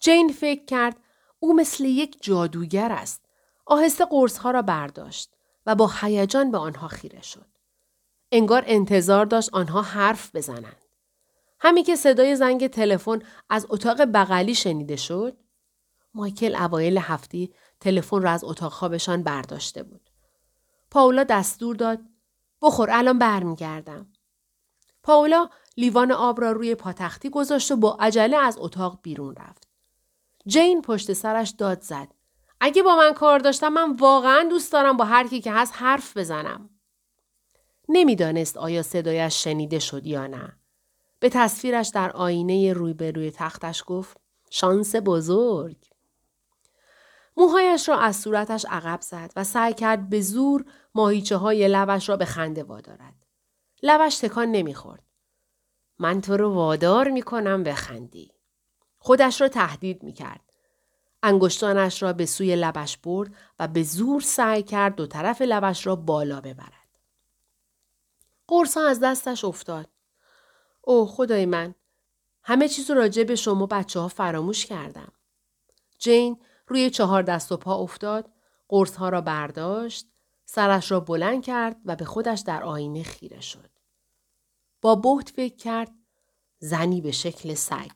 جین 0.00 0.32
فکر 0.32 0.64
کرد 0.64 0.96
او 1.38 1.56
مثل 1.56 1.84
یک 1.84 2.18
جادوگر 2.20 2.92
است. 2.92 3.24
آهسته 3.66 4.04
قرصها 4.04 4.50
را 4.50 4.62
برداشت 4.62 5.34
و 5.66 5.74
با 5.74 5.90
هیجان 6.00 6.50
به 6.50 6.58
آنها 6.58 6.88
خیره 6.88 7.22
شد. 7.22 7.46
انگار 8.32 8.64
انتظار 8.66 9.26
داشت 9.26 9.50
آنها 9.52 9.82
حرف 9.82 10.36
بزنند. 10.36 10.84
همین 11.60 11.84
که 11.84 11.96
صدای 11.96 12.36
زنگ 12.36 12.66
تلفن 12.66 13.22
از 13.50 13.66
اتاق 13.70 14.04
بغلی 14.04 14.54
شنیده 14.54 14.96
شد، 14.96 15.36
مایکل 16.14 16.56
اوایل 16.56 16.98
هفته 16.98 17.48
تلفن 17.80 18.22
را 18.22 18.30
از 18.30 18.44
اتاق 18.44 18.72
خوابشان 18.72 19.22
برداشته 19.22 19.82
بود. 19.82 20.10
پاولا 20.90 21.24
دستور 21.24 21.76
داد 21.76 22.00
بخور 22.62 22.90
الان 22.90 23.18
برمیگردم. 23.18 24.12
پاولا 25.02 25.48
لیوان 25.76 26.12
آب 26.12 26.40
را 26.40 26.52
روی 26.52 26.74
پاتختی 26.74 27.30
گذاشت 27.30 27.72
و 27.72 27.76
با 27.76 27.96
عجله 28.00 28.36
از 28.36 28.56
اتاق 28.60 28.98
بیرون 29.02 29.34
رفت. 29.36 29.68
جین 30.46 30.82
پشت 30.82 31.12
سرش 31.12 31.50
داد 31.50 31.80
زد. 31.80 32.08
اگه 32.60 32.82
با 32.82 32.96
من 32.96 33.12
کار 33.12 33.38
داشتم 33.38 33.68
من 33.68 33.96
واقعا 33.96 34.46
دوست 34.50 34.72
دارم 34.72 34.96
با 34.96 35.04
هر 35.04 35.28
کی 35.28 35.40
که 35.40 35.52
هست 35.52 35.72
حرف 35.76 36.16
بزنم. 36.16 36.70
نمی‌دانست 37.88 38.56
آیا 38.56 38.82
صدایش 38.82 39.44
شنیده 39.44 39.78
شد 39.78 40.06
یا 40.06 40.26
نه. 40.26 40.56
به 41.20 41.28
تصویرش 41.28 41.88
در 41.88 42.10
آینه 42.10 42.72
روی 42.72 42.94
به 42.94 43.10
روی 43.10 43.30
تختش 43.30 43.82
گفت 43.86 44.16
شانس 44.50 44.94
بزرگ. 45.04 45.87
موهایش 47.38 47.88
را 47.88 47.98
از 47.98 48.16
صورتش 48.16 48.66
عقب 48.70 49.00
زد 49.00 49.32
و 49.36 49.44
سعی 49.44 49.74
کرد 49.74 50.08
به 50.08 50.20
زور 50.20 50.64
ماهیچه 50.94 51.36
های 51.36 51.68
لبش 51.68 52.08
را 52.08 52.16
به 52.16 52.24
خنده 52.24 52.62
وادارد. 52.62 53.14
لبش 53.82 54.18
تکان 54.18 54.48
نمی‌خورد. 54.48 55.02
من 55.98 56.20
تو 56.20 56.36
رو 56.36 56.54
وادار 56.54 57.10
می‌کنم 57.10 57.62
بخندی. 57.64 58.32
خودش 58.98 59.40
را 59.40 59.48
تهدید 59.48 60.02
می‌کرد. 60.02 60.40
انگشتانش 61.22 62.02
را 62.02 62.12
به 62.12 62.26
سوی 62.26 62.56
لبش 62.56 62.96
برد 62.96 63.34
و 63.58 63.68
به 63.68 63.82
زور 63.82 64.20
سعی 64.20 64.62
کرد 64.62 64.94
دو 64.94 65.06
طرف 65.06 65.42
لبش 65.42 65.86
را 65.86 65.96
بالا 65.96 66.40
ببرد. 66.40 66.88
قرصا 68.48 68.88
از 68.88 69.00
دستش 69.00 69.44
افتاد. 69.44 69.88
اوه 70.80 71.08
خدای 71.08 71.46
من 71.46 71.74
همه 72.42 72.68
چیز 72.68 72.90
راجع 72.90 73.22
به 73.24 73.36
شما 73.36 73.66
بچه 73.66 74.00
ها 74.00 74.08
فراموش 74.08 74.66
کردم. 74.66 75.12
جین 75.98 76.38
روی 76.68 76.90
چهار 76.90 77.22
دست 77.22 77.52
و 77.52 77.56
پا 77.56 77.74
افتاد، 77.74 78.30
قرص 78.68 78.96
ها 78.96 79.08
را 79.08 79.20
برداشت، 79.20 80.06
سرش 80.44 80.90
را 80.90 81.00
بلند 81.00 81.44
کرد 81.44 81.76
و 81.84 81.96
به 81.96 82.04
خودش 82.04 82.40
در 82.40 82.62
آینه 82.62 83.02
خیره 83.02 83.40
شد. 83.40 83.70
با 84.80 84.94
بهت 84.94 85.30
فکر 85.30 85.56
کرد 85.56 85.92
زنی 86.58 87.00
به 87.00 87.12
شکل 87.12 87.54
سگ. 87.54 87.90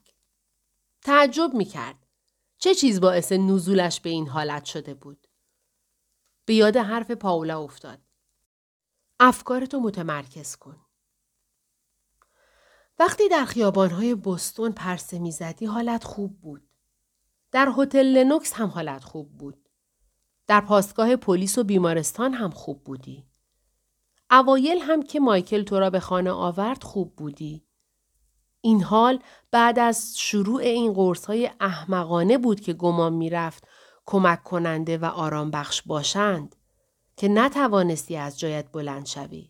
تعجب 1.02 1.54
می 1.54 1.64
کرد. 1.64 2.06
چه 2.58 2.74
چیز 2.74 3.00
باعث 3.00 3.32
نزولش 3.32 4.00
به 4.00 4.10
این 4.10 4.28
حالت 4.28 4.64
شده 4.64 4.94
بود؟ 4.94 5.26
به 6.44 6.54
یاد 6.54 6.76
حرف 6.76 7.10
پاولا 7.10 7.60
افتاد. 7.60 7.98
افکارتو 9.20 9.80
متمرکز 9.80 10.56
کن. 10.56 10.80
وقتی 12.98 13.28
در 13.28 13.44
خیابانهای 13.44 14.14
بستون 14.14 14.72
پرسه 14.72 15.18
می‌زدی 15.18 15.66
حالت 15.66 16.04
خوب 16.04 16.40
بود. 16.40 16.68
در 17.52 17.72
هتل 17.78 18.06
لنوکس 18.06 18.52
هم 18.52 18.68
حالت 18.68 19.04
خوب 19.04 19.38
بود. 19.38 19.68
در 20.46 20.60
پاسگاه 20.60 21.16
پلیس 21.16 21.58
و 21.58 21.64
بیمارستان 21.64 22.32
هم 22.32 22.50
خوب 22.50 22.84
بودی. 22.84 23.26
اوایل 24.30 24.78
هم 24.78 25.02
که 25.02 25.20
مایکل 25.20 25.62
تو 25.62 25.80
را 25.80 25.90
به 25.90 26.00
خانه 26.00 26.30
آورد 26.30 26.82
خوب 26.82 27.16
بودی. 27.16 27.66
این 28.60 28.82
حال 28.82 29.18
بعد 29.50 29.78
از 29.78 30.18
شروع 30.18 30.60
این 30.60 30.92
قرص 30.92 31.26
های 31.26 31.50
احمقانه 31.60 32.38
بود 32.38 32.60
که 32.60 32.72
گمان 32.72 33.12
می‌رفت 33.12 33.68
کمک 34.06 34.42
کننده 34.42 34.98
و 34.98 35.04
آرام 35.04 35.50
بخش 35.50 35.82
باشند 35.82 36.56
که 37.16 37.28
نتوانستی 37.28 38.16
از 38.16 38.38
جایت 38.38 38.72
بلند 38.72 39.06
شوی. 39.06 39.48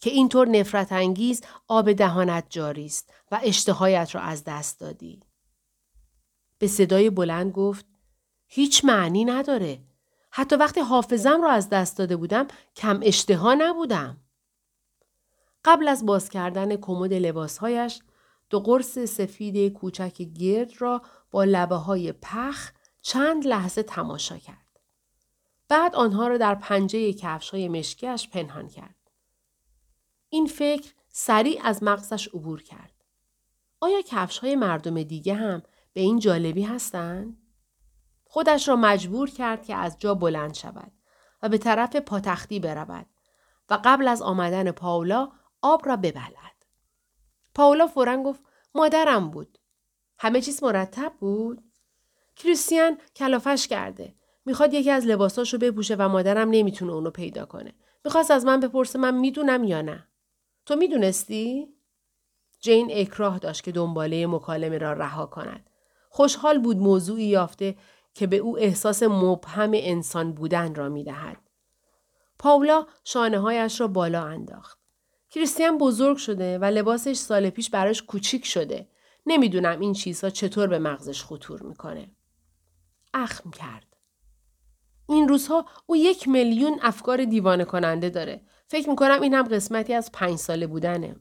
که 0.00 0.10
اینطور 0.10 0.48
نفرت 0.48 0.92
انگیز 0.92 1.42
آب 1.68 1.92
دهانت 1.92 2.46
جاری 2.50 2.86
است 2.86 3.12
و 3.30 3.40
اشتهایت 3.42 4.14
را 4.14 4.20
از 4.20 4.44
دست 4.44 4.80
دادی. 4.80 5.25
به 6.58 6.66
صدای 6.66 7.10
بلند 7.10 7.52
گفت 7.52 7.86
هیچ 8.46 8.84
معنی 8.84 9.24
نداره. 9.24 9.82
حتی 10.30 10.56
وقتی 10.56 10.80
حافظم 10.80 11.42
را 11.42 11.50
از 11.50 11.68
دست 11.68 11.98
داده 11.98 12.16
بودم 12.16 12.46
کم 12.76 13.00
اشتها 13.02 13.54
نبودم. 13.54 14.16
قبل 15.64 15.88
از 15.88 16.06
باز 16.06 16.28
کردن 16.28 16.76
کمد 16.76 17.12
لباسهایش 17.12 18.00
دو 18.50 18.60
قرص 18.60 18.98
سفید 18.98 19.72
کوچک 19.72 20.22
گرد 20.22 20.72
را 20.78 21.02
با 21.30 21.44
لبه 21.44 21.74
های 21.74 22.12
پخ 22.12 22.70
چند 23.02 23.46
لحظه 23.46 23.82
تماشا 23.82 24.38
کرد. 24.38 24.80
بعد 25.68 25.94
آنها 25.94 26.28
را 26.28 26.36
در 26.36 26.54
پنجه 26.54 27.12
کفش 27.12 27.50
های 27.50 27.68
مشکیش 27.68 28.28
پنهان 28.28 28.68
کرد. 28.68 28.94
این 30.28 30.46
فکر 30.46 30.92
سریع 31.08 31.60
از 31.64 31.82
مغزش 31.82 32.28
عبور 32.28 32.62
کرد. 32.62 33.04
آیا 33.80 34.02
کفش 34.02 34.38
های 34.38 34.56
مردم 34.56 35.02
دیگه 35.02 35.34
هم 35.34 35.62
به 35.96 36.02
این 36.02 36.18
جالبی 36.18 36.62
هستند؟ 36.62 37.36
خودش 38.24 38.68
را 38.68 38.76
مجبور 38.76 39.30
کرد 39.30 39.64
که 39.64 39.74
از 39.74 39.98
جا 39.98 40.14
بلند 40.14 40.54
شود 40.54 40.92
و 41.42 41.48
به 41.48 41.58
طرف 41.58 41.96
پاتختی 41.96 42.60
برود 42.60 43.06
و 43.70 43.78
قبل 43.84 44.08
از 44.08 44.22
آمدن 44.22 44.70
پاولا 44.70 45.32
آب 45.62 45.86
را 45.88 45.96
ببلد. 45.96 46.64
پاولا 47.54 47.86
فورا 47.86 48.22
گفت 48.22 48.40
مادرم 48.74 49.30
بود. 49.30 49.58
همه 50.18 50.40
چیز 50.40 50.62
مرتب 50.62 51.12
بود؟ 51.20 51.62
کریستیان 52.36 52.98
کلافش 53.16 53.66
کرده. 53.66 54.14
می‌خواد 54.44 54.74
یکی 54.74 54.90
از 54.90 55.06
لباساشو 55.06 55.58
بپوشه 55.58 55.94
و 55.94 56.08
مادرم 56.08 56.50
نمی‌تونه 56.50 56.92
اونو 56.92 57.10
پیدا 57.10 57.46
کنه. 57.46 57.74
می‌خواست 58.04 58.30
از 58.30 58.44
من 58.44 58.60
بپرسه 58.60 58.98
من 58.98 59.14
می‌دونم 59.14 59.64
یا 59.64 59.82
نه. 59.82 60.08
تو 60.66 60.76
می‌دونستی؟ 60.76 61.68
جین 62.60 62.88
اکراه 62.92 63.38
داشت 63.38 63.62
که 63.64 63.72
دنباله 63.72 64.26
مکالمه 64.26 64.78
را 64.78 64.92
رها 64.92 65.26
کند. 65.26 65.70
خوشحال 66.16 66.58
بود 66.58 66.76
موضوعی 66.76 67.24
یافته 67.24 67.76
که 68.14 68.26
به 68.26 68.36
او 68.36 68.58
احساس 68.58 69.02
مبهم 69.02 69.70
انسان 69.74 70.32
بودن 70.32 70.74
را 70.74 70.88
می 70.88 71.04
دهد. 71.04 71.50
پاولا 72.38 72.86
شانه 73.04 73.38
هایش 73.38 73.80
را 73.80 73.88
بالا 73.88 74.24
انداخت. 74.24 74.78
کریستیان 75.30 75.78
بزرگ 75.78 76.16
شده 76.16 76.58
و 76.58 76.64
لباسش 76.64 77.16
سال 77.16 77.50
پیش 77.50 77.70
براش 77.70 78.02
کوچیک 78.02 78.46
شده. 78.46 78.88
نمی‌دونم 79.26 79.80
این 79.80 79.92
چیزها 79.92 80.30
چطور 80.30 80.66
به 80.66 80.78
مغزش 80.78 81.24
خطور 81.24 81.62
می‌کنه. 81.62 82.10
اخم 83.14 83.50
کرد. 83.50 83.96
این 85.08 85.28
روزها 85.28 85.66
او 85.86 85.96
یک 85.96 86.28
میلیون 86.28 86.78
افکار 86.82 87.24
دیوانه 87.24 87.64
کننده 87.64 88.10
داره. 88.10 88.40
فکر 88.68 88.90
می‌کنم 88.90 89.22
این 89.22 89.34
هم 89.34 89.44
قسمتی 89.44 89.94
از 89.94 90.12
پنج 90.12 90.38
ساله 90.38 90.66
بودنه. 90.66 91.16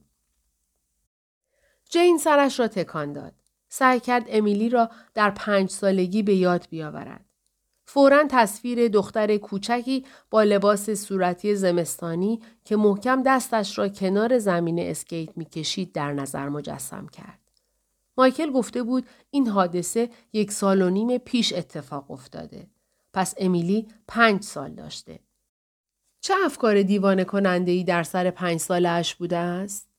جین 1.90 2.18
سرش 2.18 2.60
را 2.60 2.68
تکان 2.68 3.14
داد. 3.14 3.45
سعی 3.78 4.00
کرد 4.00 4.26
امیلی 4.30 4.70
را 4.70 4.90
در 5.14 5.30
پنج 5.30 5.70
سالگی 5.70 6.24
به 6.24 6.36
یاد 6.36 6.68
بیاورد. 6.70 7.26
فورا 7.86 8.24
تصویر 8.30 8.88
دختر 8.88 9.38
کوچکی 9.38 10.06
با 10.30 10.44
لباس 10.44 10.90
صورتی 10.90 11.56
زمستانی 11.56 12.42
که 12.66 12.76
محکم 12.76 13.24
دستش 13.24 13.78
را 13.78 13.88
کنار 13.90 14.38
زمین 14.38 14.80
اسکیت 14.80 15.38
می‌کشید 15.38 15.92
در 15.92 16.14
نظر 16.14 16.50
مجسم 16.50 17.08
کرد. 17.08 17.40
مایکل 18.18 18.52
گفته 18.52 18.84
بود 18.84 19.06
این 19.32 19.48
حادثه 19.48 20.10
یک 20.34 20.52
سال 20.52 20.82
و 20.82 20.90
نیم 20.90 21.18
پیش 21.18 21.54
اتفاق 21.54 22.12
افتاده. 22.12 22.68
پس 23.14 23.34
امیلی 23.38 23.88
پنج 24.08 24.44
سال 24.44 24.72
داشته. 24.72 25.20
چه 26.22 26.34
افکار 26.46 26.82
دیوانه 26.82 27.24
کننده 27.24 27.84
در 27.84 28.04
سر 28.04 28.30
پنج 28.30 28.60
سالش 28.60 29.16
بوده 29.16 29.38
است؟ 29.38 29.95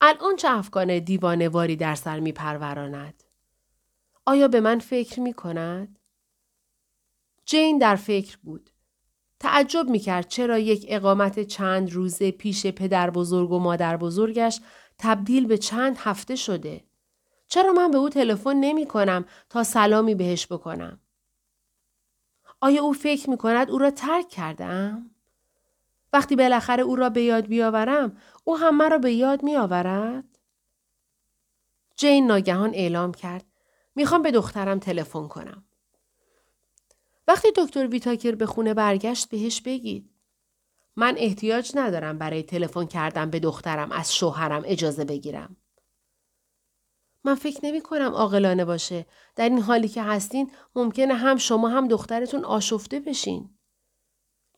الان 0.00 0.36
چه 0.36 0.50
افکار 0.50 0.98
دیوانه 0.98 1.48
واری 1.48 1.76
در 1.76 1.94
سر 1.94 2.20
می 2.20 2.32
پروراند؟ 2.32 3.24
آیا 4.26 4.48
به 4.48 4.60
من 4.60 4.78
فکر 4.78 5.20
می 5.20 5.32
کند؟ 5.32 5.98
جین 7.46 7.78
در 7.78 7.96
فکر 7.96 8.38
بود. 8.42 8.70
تعجب 9.40 9.88
می‌کرد 9.88 10.28
چرا 10.28 10.58
یک 10.58 10.86
اقامت 10.88 11.40
چند 11.40 11.92
روزه 11.92 12.30
پیش 12.30 12.66
پدر 12.66 13.10
بزرگ 13.10 13.50
و 13.50 13.58
مادر 13.58 13.96
بزرگش 13.96 14.60
تبدیل 14.98 15.46
به 15.46 15.58
چند 15.58 15.96
هفته 15.98 16.36
شده. 16.36 16.84
چرا 17.48 17.72
من 17.72 17.90
به 17.90 17.98
او 17.98 18.08
تلفن 18.08 18.56
نمی 18.56 18.86
کنم 18.86 19.24
تا 19.48 19.64
سلامی 19.64 20.14
بهش 20.14 20.46
بکنم؟ 20.46 21.00
آیا 22.60 22.82
او 22.82 22.92
فکر 22.92 23.30
می 23.30 23.36
کند 23.36 23.70
او 23.70 23.78
را 23.78 23.90
ترک 23.90 24.28
کردم؟ 24.28 25.13
وقتی 26.14 26.36
بالاخره 26.36 26.82
او 26.82 26.96
را 26.96 27.10
به 27.10 27.22
یاد 27.22 27.46
بیاورم 27.46 28.16
او 28.44 28.58
هم 28.58 28.76
مرا 28.76 28.98
به 28.98 29.12
یاد 29.12 29.42
می 29.42 29.56
آورد؟ 29.56 30.24
جین 31.96 32.26
ناگهان 32.26 32.70
اعلام 32.74 33.14
کرد 33.14 33.44
می‌خوام 33.94 34.22
به 34.22 34.30
دخترم 34.30 34.78
تلفن 34.78 35.28
کنم. 35.28 35.64
وقتی 37.28 37.48
دکتر 37.56 37.86
ویتاکر 37.86 38.34
به 38.34 38.46
خونه 38.46 38.74
برگشت 38.74 39.28
بهش 39.28 39.60
بگید. 39.60 40.10
من 40.96 41.14
احتیاج 41.18 41.72
ندارم 41.74 42.18
برای 42.18 42.42
تلفن 42.42 42.84
کردن 42.84 43.30
به 43.30 43.40
دخترم 43.40 43.92
از 43.92 44.14
شوهرم 44.14 44.62
اجازه 44.66 45.04
بگیرم. 45.04 45.56
من 47.24 47.34
فکر 47.34 47.66
نمی 47.66 47.80
کنم 47.80 48.12
عاقلانه 48.14 48.64
باشه. 48.64 49.06
در 49.36 49.48
این 49.48 49.60
حالی 49.60 49.88
که 49.88 50.02
هستین 50.02 50.50
ممکنه 50.74 51.14
هم 51.14 51.36
شما 51.36 51.68
هم 51.68 51.88
دخترتون 51.88 52.44
آشفته 52.44 53.00
بشین. 53.00 53.53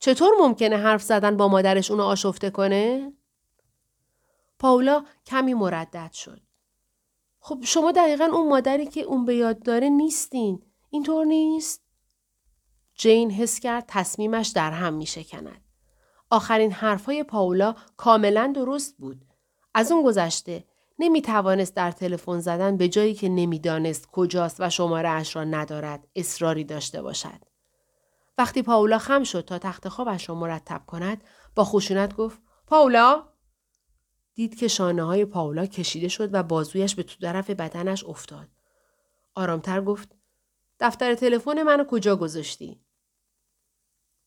چطور 0.01 0.31
ممکنه 0.41 0.77
حرف 0.77 1.03
زدن 1.03 1.37
با 1.37 1.49
مادرش 1.49 1.91
اونو 1.91 2.03
آشفته 2.03 2.51
کنه؟ 2.51 3.13
پاولا 4.59 5.05
کمی 5.27 5.55
مردد 5.55 6.13
شد. 6.13 6.41
خب 7.41 7.59
شما 7.65 7.93
دقیقا 7.93 8.25
اون 8.25 8.49
مادری 8.49 8.87
که 8.87 9.01
اون 9.01 9.25
به 9.25 9.35
یاد 9.35 9.63
داره 9.63 9.89
نیستین. 9.89 10.63
اینطور 10.91 11.27
نیست؟ 11.27 11.83
جین 12.95 13.31
حس 13.31 13.61
کرد 13.61 13.85
تصمیمش 13.89 14.49
در 14.49 14.71
هم 14.71 14.95
می 14.95 15.07
شکند. 15.07 15.65
آخرین 16.31 16.73
حرفهای 16.73 17.23
پاولا 17.23 17.75
کاملا 17.97 18.53
درست 18.55 18.97
بود. 18.97 19.25
از 19.75 19.93
اون 19.93 20.03
گذشته 20.03 20.65
نمی 20.99 21.23
توانست 21.23 21.75
در 21.75 21.91
تلفن 21.91 22.41
زدن 22.41 22.77
به 22.77 22.89
جایی 22.89 23.15
که 23.15 23.29
نمی‌دانست 23.29 24.11
کجاست 24.11 24.57
و 24.61 24.71
شماره 24.71 25.09
اش 25.09 25.37
را 25.37 25.45
ندارد 25.45 26.09
اصراری 26.17 26.65
داشته 26.65 27.03
باشد. 27.03 27.46
وقتی 28.39 28.63
پاولا 28.63 28.99
خم 28.99 29.25
شد 29.25 29.41
تا 29.41 29.59
تخت 29.59 29.89
خوابش 29.89 30.29
را 30.29 30.35
مرتب 30.35 30.83
کند 30.87 31.25
با 31.55 31.65
خشونت 31.65 32.17
گفت 32.17 32.41
پاولا 32.67 33.29
دید 34.35 34.59
که 34.59 34.69
شانه 34.69 35.03
های 35.03 35.25
پاولا 35.25 35.67
کشیده 35.67 36.09
شد 36.09 36.35
و 36.35 36.43
بازویش 36.43 36.95
به 36.95 37.03
تو 37.03 37.15
طرف 37.21 37.51
بدنش 37.51 38.05
افتاد. 38.05 38.49
آرامتر 39.35 39.81
گفت 39.81 40.17
دفتر 40.81 41.15
تلفن 41.15 41.63
منو 41.63 41.85
کجا 41.85 42.17
گذاشتی؟ 42.17 42.81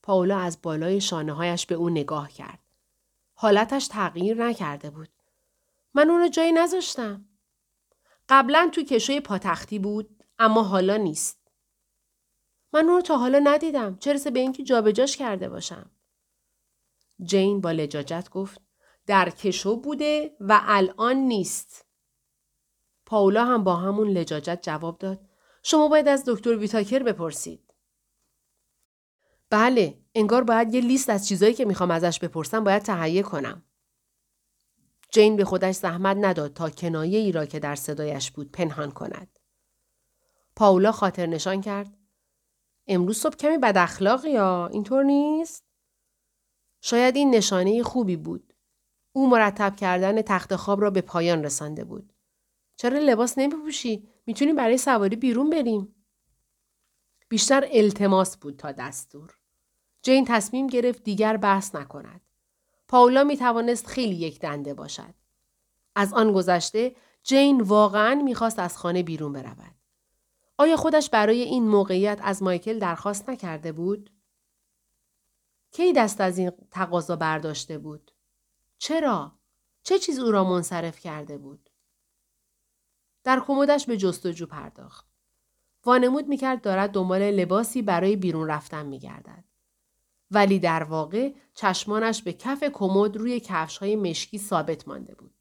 پاولا 0.04 0.40
از 0.40 0.62
بالای 0.62 1.02
شانه 1.02 1.34
هایش 1.34 1.66
به 1.66 1.76
او 1.76 1.90
نگاه 1.90 2.32
کرد. 2.32 2.60
حالتش 3.34 3.88
تغییر 3.88 4.46
نکرده 4.46 4.90
بود. 4.90 5.10
من 5.94 6.10
اون 6.10 6.20
رو 6.20 6.28
جایی 6.28 6.52
نذاشتم. 6.52 7.26
قبلا 8.30 8.70
تو 8.74 8.84
کشوی 8.84 9.20
پاتختی 9.20 9.80
بود 9.80 10.24
اما 10.40 10.64
حالا 10.64 10.98
نیست. 10.98 11.39
من 12.74 12.86
اون 12.86 12.96
رو 12.96 13.02
تا 13.02 13.18
حالا 13.18 13.42
ندیدم. 13.44 13.98
چرسه 13.98 14.32
به 14.32 14.40
اینکه 14.40 14.64
جابجاش 14.64 15.18
کرده 15.18 15.50
باشم. 15.50 15.92
جین 17.24 17.62
با 17.62 17.72
لجاجت 17.72 18.30
گفت 18.30 18.62
در 19.06 19.30
کشو 19.30 19.76
بوده 19.76 20.36
و 20.40 20.60
الان 20.64 21.16
نیست. 21.16 21.86
پاولا 23.06 23.46
هم 23.46 23.64
با 23.64 23.76
همون 23.76 24.08
لجاجت 24.08 24.60
جواب 24.62 24.98
داد. 24.98 25.20
شما 25.64 25.88
باید 25.88 26.08
از 26.08 26.24
دکتر 26.28 26.58
ویتاکر 26.58 27.04
بپرسید. 27.04 27.74
بله، 29.50 29.98
انگار 30.16 30.44
باید 30.44 30.74
یه 30.74 30.82
لیست 30.82 31.10
از 31.10 31.28
چیزایی 31.28 31.54
که 31.54 31.66
می‌خوام 31.66 31.92
ازش 31.92 32.20
بپرسم 32.20 32.64
باید 32.64 32.82
تهیه 32.82 33.24
کنم. 33.24 33.64
جین 35.12 35.36
به 35.36 35.46
خودش 35.46 35.76
زحمت 35.76 36.18
نداد 36.22 36.54
تا 36.54 36.70
کنایه 36.70 37.20
ای 37.20 37.32
را 37.32 37.46
که 37.46 37.60
در 37.60 37.76
صدایش 37.76 38.32
بود 38.32 38.52
پنهان 38.52 38.92
کند. 38.92 39.40
پاولا 40.56 40.92
خاطر 40.92 41.26
نشان 41.26 41.62
کرد. 41.62 41.99
امروز 42.92 43.18
صبح 43.18 43.36
کمی 43.36 43.58
بد 43.58 43.78
اخلاقی 43.78 44.32
یا 44.32 44.68
اینطور 44.68 45.04
نیست؟ 45.04 45.64
شاید 46.82 47.16
این 47.16 47.36
نشانه 47.36 47.84
خوبی 47.84 48.16
بود. 48.16 48.54
او 49.12 49.30
مرتب 49.30 49.76
کردن 49.76 50.22
تخت 50.22 50.56
خواب 50.56 50.82
را 50.82 50.90
به 50.90 51.02
پایان 51.02 51.44
رسانده 51.44 51.84
بود. 51.84 52.14
چرا 52.76 53.00
لباس 53.00 53.38
نمیپوشی؟ 53.38 54.10
می‌تونیم 54.26 54.56
برای 54.56 54.78
سواری 54.78 55.16
بیرون 55.16 55.50
بریم. 55.50 55.96
بیشتر 57.30 57.68
التماس 57.72 58.38
بود 58.38 58.58
تا 58.58 58.72
دستور. 58.72 59.38
جین 60.02 60.26
تصمیم 60.26 60.68
گرفت 60.68 61.04
دیگر 61.04 61.38
بحث 61.38 61.76
نکند. 61.76 62.22
پاولا 62.88 63.24
می 63.24 63.38
توانست 63.38 63.88
خیلی 63.88 64.16
یک 64.16 64.40
دنده 64.40 64.74
باشد. 64.74 65.14
از 65.96 66.14
آن 66.14 66.34
گذشته 66.34 66.96
جین 67.24 67.62
واقعا 67.62 68.16
می‌خواست 68.16 68.60
از 68.60 68.78
خانه 68.78 69.04
بیرون 69.04 69.34
برود. 69.34 69.79
آیا 70.60 70.78
خودش 70.78 71.10
برای 71.10 71.42
این 71.42 71.68
موقعیت 71.68 72.20
از 72.24 72.44
مایکل 72.44 72.80
درخواست 72.80 73.30
نکرده 73.30 73.72
بود؟ 73.72 74.10
کی 75.72 75.94
دست 75.94 76.22
از 76.22 76.38
این 76.38 76.52
تقاضا 76.72 77.16
برداشته 77.16 77.78
بود؟ 77.78 78.12
چرا؟ 78.78 79.32
چه 79.84 80.00
چیز 80.00 80.20
او 80.20 80.32
را 80.32 80.44
منصرف 80.44 81.00
کرده 81.00 81.38
بود؟ 81.38 81.70
در 83.24 83.40
کمدش 83.40 83.86
به 83.86 83.98
جستجو 83.98 84.46
پرداخت. 84.46 85.08
وانمود 85.86 86.28
می‌کرد 86.28 86.62
دارد 86.62 86.92
دنبال 86.92 87.22
لباسی 87.22 87.82
برای 87.82 88.16
بیرون 88.16 88.48
رفتن 88.48 88.86
میگردد. 88.86 89.44
ولی 90.32 90.60
در 90.60 90.84
واقع 90.84 91.34
چشمانش 91.54 92.24
به 92.24 92.34
کف 92.34 92.64
کمد 92.64 93.18
روی 93.18 93.40
کفش 93.40 93.78
های 93.78 93.96
مشکی 93.96 94.38
ثابت 94.38 94.88
مانده 94.88 95.16
بود. 95.16 95.39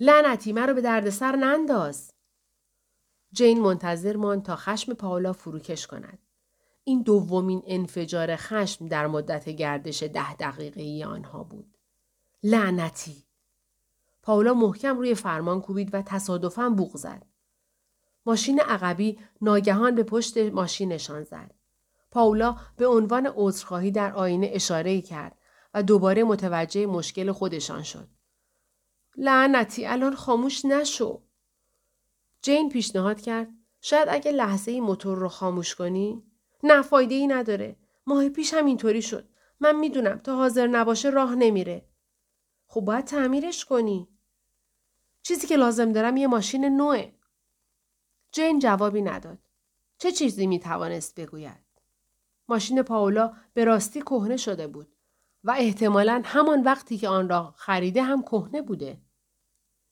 لعنتی 0.00 0.52
مرا 0.52 0.74
به 0.74 0.80
دردسر 0.80 1.36
ننداز. 1.36 2.12
جین 3.32 3.60
منتظر 3.60 4.16
ماند 4.16 4.42
تا 4.42 4.56
خشم 4.56 4.94
پاولا 4.94 5.32
فروکش 5.32 5.86
کند. 5.86 6.18
این 6.84 7.02
دومین 7.02 7.62
انفجار 7.66 8.36
خشم 8.36 8.88
در 8.88 9.06
مدت 9.06 9.48
گردش 9.48 10.02
ده 10.02 10.34
دقیقه 10.34 10.82
ای 10.82 11.04
آنها 11.04 11.44
بود. 11.44 11.76
لعنتی. 12.42 13.24
پاولا 14.22 14.54
محکم 14.54 14.96
روی 14.96 15.14
فرمان 15.14 15.60
کوبید 15.60 15.94
و 15.94 16.02
تصادفاً 16.02 16.68
بوغ 16.68 16.96
زد. 16.96 17.26
ماشین 18.26 18.60
عقبی 18.60 19.18
ناگهان 19.40 19.94
به 19.94 20.02
پشت 20.02 20.38
ماشینشان 20.38 21.24
زد. 21.24 21.54
پاولا 22.10 22.56
به 22.76 22.86
عنوان 22.86 23.32
عذرخواهی 23.34 23.90
در 23.90 24.12
آینه 24.12 24.50
اشاره 24.52 25.00
کرد 25.00 25.38
و 25.74 25.82
دوباره 25.82 26.24
متوجه 26.24 26.86
مشکل 26.86 27.32
خودشان 27.32 27.82
شد. 27.82 28.08
لعنتی 29.16 29.86
الان 29.86 30.14
خاموش 30.16 30.64
نشو. 30.64 31.22
جین 32.42 32.68
پیشنهاد 32.68 33.20
کرد 33.20 33.48
شاید 33.80 34.08
اگه 34.10 34.32
لحظه 34.32 34.70
ای 34.70 34.80
موتور 34.80 35.18
رو 35.18 35.28
خاموش 35.28 35.74
کنی 35.74 36.22
نه 36.62 36.82
فایده 36.82 37.14
ای 37.14 37.26
نداره. 37.26 37.76
ماه 38.06 38.28
پیش 38.28 38.54
هم 38.54 38.66
اینطوری 38.66 39.02
شد. 39.02 39.28
من 39.60 39.76
می‌دونم 39.76 40.18
تا 40.18 40.36
حاضر 40.36 40.66
نباشه 40.66 41.10
راه 41.10 41.34
نمیره. 41.34 41.88
خب 42.66 42.80
باید 42.80 43.04
تعمیرش 43.04 43.64
کنی. 43.64 44.08
چیزی 45.22 45.46
که 45.46 45.56
لازم 45.56 45.92
دارم 45.92 46.16
یه 46.16 46.26
ماشین 46.26 46.64
نوعه. 46.64 47.14
جین 48.32 48.58
جوابی 48.58 49.02
نداد. 49.02 49.38
چه 49.98 50.12
چیزی 50.12 50.46
می 50.46 50.60
توانست 50.60 51.20
بگوید؟ 51.20 51.64
ماشین 52.48 52.82
پاولا 52.82 53.32
به 53.54 53.64
راستی 53.64 54.00
کهنه 54.00 54.36
شده 54.36 54.66
بود 54.66 54.96
و 55.44 55.54
احتمالا 55.58 56.22
همان 56.24 56.62
وقتی 56.62 56.98
که 56.98 57.08
آن 57.08 57.28
را 57.28 57.54
خریده 57.56 58.02
هم 58.02 58.22
کهنه 58.22 58.62
بوده. 58.62 59.00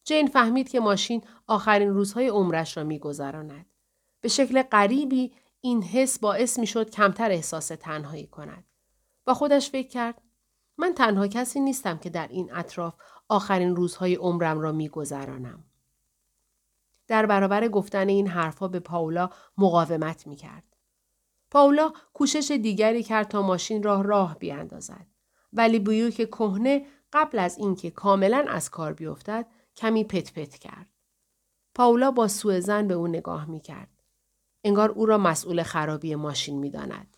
جین 0.05 0.27
فهمید 0.27 0.69
که 0.69 0.81
ماشین 0.81 1.23
آخرین 1.47 1.89
روزهای 1.89 2.29
عمرش 2.29 2.77
را 2.77 2.85
میگذراند. 2.85 3.67
به 4.21 4.29
شکل 4.29 4.63
غریبی 4.63 5.33
این 5.61 5.83
حس 5.83 6.19
باعث 6.19 6.59
می 6.59 6.67
شد 6.67 6.91
کمتر 6.91 7.31
احساس 7.31 7.67
تنهایی 7.67 8.27
کند. 8.27 8.65
و 9.27 9.35
خودش 9.35 9.71
فکر 9.71 9.89
کرد 9.89 10.23
من 10.79 10.95
تنها 10.95 11.27
کسی 11.27 11.61
نیستم 11.61 11.99
که 11.99 12.11
در 12.11 12.29
این 12.29 12.53
اطراف 12.55 12.95
آخرین 13.29 13.77
روزهای 13.77 14.15
عمرم 14.15 14.61
را 14.61 14.73
می 14.73 14.89
گذرانم. 14.89 15.65
در 17.07 17.27
برابر 17.27 17.69
گفتن 17.69 18.09
این 18.09 18.27
حرفها 18.27 18.69
به 18.69 18.81
پاولا 18.81 19.31
مقاومت 19.59 20.27
می 20.27 20.37
کرد. 20.37 20.77
پاولا 21.51 21.93
کوشش 22.13 22.51
دیگری 22.51 23.03
کرد 23.03 23.29
تا 23.29 23.43
ماشین 23.43 23.83
را 23.83 24.01
راه 24.01 24.39
بیاندازد. 24.39 25.07
ولی 25.53 25.79
بیو 25.79 26.11
که 26.11 26.27
کهنه 26.27 26.87
قبل 27.13 27.39
از 27.39 27.59
اینکه 27.59 27.91
کاملا 27.91 28.45
از 28.49 28.71
کار 28.71 28.93
بیفتد 28.93 29.47
کمی 29.77 30.05
پت 30.05 30.33
پت 30.33 30.59
کرد. 30.59 30.89
پاولا 31.75 32.11
با 32.11 32.29
سوء 32.29 32.61
زن 32.61 32.89
به 32.89 32.95
او 32.95 33.07
نگاه 33.07 33.51
می 33.51 33.61
کرد. 33.61 34.03
انگار 34.65 34.91
او 34.91 35.07
را 35.07 35.19
مسئول 35.19 35.63
خرابی 35.63 36.15
ماشین 36.15 36.59
می 36.59 36.71
داند. 36.71 37.17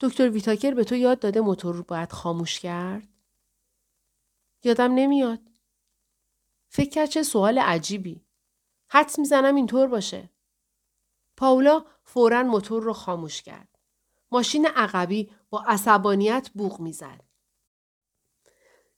دکتر 0.00 0.28
ویتاکر 0.28 0.74
به 0.74 0.84
تو 0.84 0.96
یاد 0.96 1.18
داده 1.18 1.40
موتور 1.40 1.74
رو 1.74 1.82
باید 1.82 2.12
خاموش 2.12 2.60
کرد؟ 2.60 3.08
یادم 4.64 4.94
نمیاد. 4.94 5.40
فکر 6.68 6.90
کرد 6.90 7.08
چه 7.08 7.22
سوال 7.22 7.58
عجیبی. 7.58 8.24
حدس 8.88 9.18
می‌زنم 9.18 9.54
اینطور 9.54 9.86
باشه. 9.86 10.30
پاولا 11.36 11.84
فورا 12.04 12.42
موتور 12.42 12.82
رو 12.82 12.92
خاموش 12.92 13.42
کرد. 13.42 13.75
ماشین 14.36 14.66
عقبی 14.66 15.30
با 15.50 15.62
عصبانیت 15.62 16.50
بوغ 16.54 16.80
می‌زد. 16.80 17.20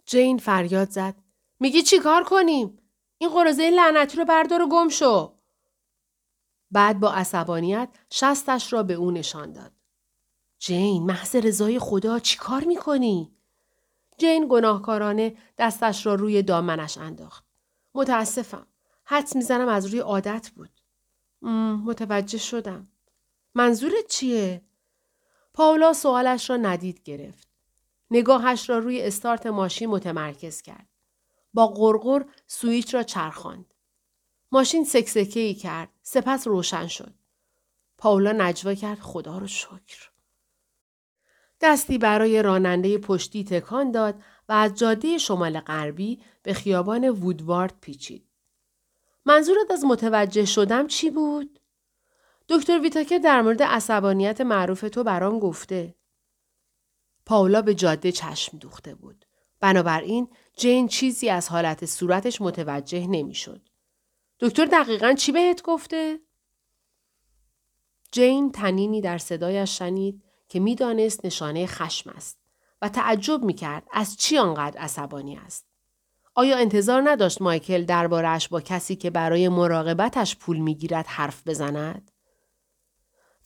جین 0.06 0.38
فریاد 0.38 0.90
زد. 0.90 1.14
میگی 1.60 1.82
چی 1.82 1.98
کار 1.98 2.24
کنیم؟ 2.24 2.78
این 3.18 3.30
قرازه 3.30 3.70
لعنتی 3.70 4.16
رو 4.16 4.24
بردار 4.24 4.62
و 4.62 4.68
گم 4.68 4.88
شو. 4.88 5.34
بعد 6.70 7.00
با 7.00 7.12
عصبانیت 7.12 7.88
شستش 8.10 8.72
را 8.72 8.82
به 8.82 8.94
او 8.94 9.10
نشان 9.10 9.52
داد. 9.52 9.72
جین 10.58 11.02
محض 11.02 11.36
رضای 11.36 11.78
خدا 11.78 12.18
چی 12.18 12.38
کار 12.38 12.64
می‌کنی؟ 12.64 13.32
جین 14.16 14.46
گناهکارانه 14.50 15.36
دستش 15.58 16.06
را 16.06 16.14
روی 16.14 16.42
دامنش 16.42 16.98
انداخت. 16.98 17.44
متاسفم. 17.94 18.66
حدس 19.04 19.36
می‌زنم 19.36 19.68
از 19.68 19.86
روی 19.86 19.98
عادت 19.98 20.50
بود. 20.56 20.70
متوجه 21.84 22.38
شدم. 22.38 22.88
منظورت 23.54 24.06
چیه؟ 24.08 24.67
پاولا 25.58 25.92
سوالش 25.92 26.50
را 26.50 26.56
ندید 26.56 27.02
گرفت. 27.02 27.48
نگاهش 28.10 28.70
را 28.70 28.78
روی 28.78 29.02
استارت 29.02 29.46
ماشین 29.46 29.90
متمرکز 29.90 30.62
کرد. 30.62 30.88
با 31.54 31.66
قرقر 31.66 32.24
سویچ 32.46 32.94
را 32.94 33.02
چرخاند. 33.02 33.74
ماشین 34.52 34.84
سکسکه 34.84 35.40
ای 35.40 35.54
کرد. 35.54 35.88
سپس 36.02 36.46
روشن 36.46 36.86
شد. 36.86 37.14
پاولا 37.98 38.32
نجوا 38.32 38.74
کرد 38.74 38.98
خدا 38.98 39.38
رو 39.38 39.46
شکر. 39.46 40.10
دستی 41.60 41.98
برای 41.98 42.42
راننده 42.42 42.98
پشتی 42.98 43.44
تکان 43.44 43.90
داد 43.90 44.22
و 44.48 44.52
از 44.52 44.74
جاده 44.74 45.18
شمال 45.18 45.60
غربی 45.60 46.22
به 46.42 46.54
خیابان 46.54 47.08
وودوارد 47.08 47.74
پیچید. 47.80 48.28
منظورت 49.24 49.70
از 49.70 49.84
متوجه 49.84 50.44
شدم 50.44 50.86
چی 50.86 51.10
بود؟ 51.10 51.57
دکتر 52.48 52.78
ویتاکر 52.80 53.18
در 53.18 53.42
مورد 53.42 53.62
عصبانیت 53.62 54.40
معروف 54.40 54.80
تو 54.80 55.04
برام 55.04 55.38
گفته. 55.38 55.94
پاولا 57.26 57.62
به 57.62 57.74
جاده 57.74 58.12
چشم 58.12 58.58
دوخته 58.58 58.94
بود. 58.94 59.24
بنابراین 59.60 60.28
جین 60.56 60.88
چیزی 60.88 61.30
از 61.30 61.48
حالت 61.48 61.86
صورتش 61.86 62.40
متوجه 62.40 63.06
نمی‌شد. 63.06 63.68
دکتر 64.40 64.64
دقیقا 64.64 65.12
چی 65.12 65.32
بهت 65.32 65.62
گفته؟ 65.62 66.20
جین 68.12 68.52
تنینی 68.52 69.00
در 69.00 69.18
صدایش 69.18 69.78
شنید 69.78 70.22
که 70.48 70.60
می‌دانست 70.60 71.24
نشانه 71.24 71.66
خشم 71.66 72.10
است 72.10 72.38
و 72.82 72.88
تعجب 72.88 73.42
می‌کرد 73.42 73.88
از 73.92 74.16
چی 74.16 74.38
آنقدر 74.38 74.80
عصبانی 74.80 75.36
است. 75.36 75.66
آیا 76.34 76.58
انتظار 76.58 77.10
نداشت 77.10 77.42
مایکل 77.42 77.84
دربارهش 77.84 78.48
با 78.48 78.60
کسی 78.60 78.96
که 78.96 79.10
برای 79.10 79.48
مراقبتش 79.48 80.36
پول 80.36 80.58
می‌گیرد 80.58 81.06
حرف 81.06 81.48
بزند؟ 81.48 82.10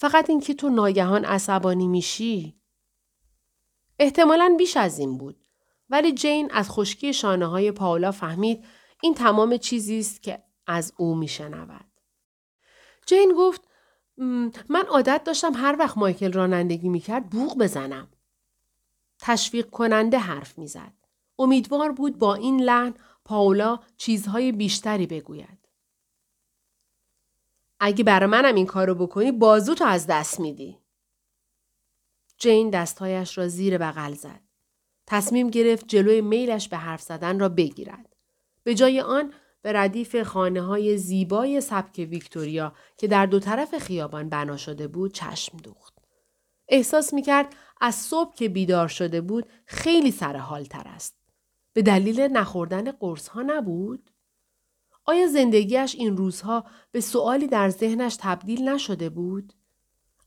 فقط 0.03 0.31
اینکه 0.31 0.55
تو 0.55 0.69
ناگهان 0.69 1.25
عصبانی 1.25 1.89
میشی. 1.89 2.61
احتمالا 3.99 4.55
بیش 4.59 4.77
از 4.77 4.99
این 4.99 5.19
بود. 5.19 5.47
ولی 5.91 6.13
جین 6.13 6.51
از 6.51 6.71
خشکی 6.71 7.13
شانه 7.13 7.47
های 7.47 7.73
پاولا 7.73 8.13
فهمید 8.13 8.65
این 9.03 9.15
تمام 9.15 9.57
چیزی 9.57 9.99
است 9.99 10.23
که 10.23 10.43
از 10.67 10.93
او 10.97 11.15
میشنود. 11.15 11.91
جین 13.07 13.35
گفت 13.37 13.69
من 14.69 14.87
عادت 14.89 15.25
داشتم 15.25 15.55
هر 15.55 15.77
وقت 15.79 15.99
مایکل 15.99 16.33
رانندگی 16.33 16.89
می‌کرد 16.89 17.31
بوغ 17.31 17.59
بزنم. 17.59 18.09
تشویق 19.19 19.71
کننده 19.71 20.19
حرف 20.19 20.59
می‌زد. 20.59 20.93
امیدوار 21.39 21.93
بود 21.93 22.19
با 22.19 22.35
این 22.35 22.63
لحن 22.63 22.95
پاولا 23.25 23.79
چیزهای 23.97 24.53
بیشتری 24.53 25.07
بگوید. 25.07 25.62
اگه 27.85 28.05
برای 28.05 28.27
منم 28.27 28.55
این 28.55 28.67
کارو 28.67 28.95
بکنی 28.95 29.33
بازو 29.33 29.75
تو 29.75 29.85
از 29.85 30.07
دست 30.07 30.41
میدی. 30.41 30.79
جین 32.39 32.71
دستهایش 32.71 33.39
را 33.39 33.49
زیر 33.49 33.79
بغل 33.79 34.13
زد. 34.13 34.41
تصمیم 35.07 35.51
گرفت 35.51 35.89
جلوی 35.89 36.21
میلش 36.21 36.69
به 36.69 36.77
حرف 36.77 37.03
زدن 37.03 37.39
را 37.41 37.49
بگیرد. 37.49 38.17
به 38.65 38.75
جای 38.75 39.01
آن 39.01 39.33
به 39.63 39.73
ردیف 39.73 40.23
خانه 40.23 40.63
های 40.63 40.99
زیبای 40.99 41.61
سبک 41.61 42.07
ویکتوریا 42.11 42.73
که 42.97 43.09
در 43.09 43.27
دو 43.27 43.41
طرف 43.41 43.79
خیابان 43.79 44.29
بنا 44.29 44.57
شده 44.57 44.89
بود 44.89 45.13
چشم 45.13 45.59
دوخت. 45.59 45.95
احساس 46.69 47.15
می‌کرد 47.15 47.57
از 47.81 47.95
صبح 47.95 48.35
که 48.35 48.49
بیدار 48.49 48.89
شده 48.89 49.21
بود 49.21 49.47
خیلی 49.67 50.11
سر 50.11 50.37
حال 50.37 50.65
تر 50.65 50.83
است. 50.87 51.15
به 51.73 51.83
دلیل 51.83 52.21
نخوردن 52.21 52.91
قرص 52.91 53.29
ها 53.29 53.43
نبود؟ 53.43 54.12
آیا 55.05 55.27
زندگیش 55.27 55.95
این 55.95 56.17
روزها 56.17 56.65
به 56.93 57.01
سوالی 57.01 57.47
در 57.47 57.69
ذهنش 57.69 58.17
تبدیل 58.21 58.69
نشده 58.69 59.09
بود؟ 59.09 59.53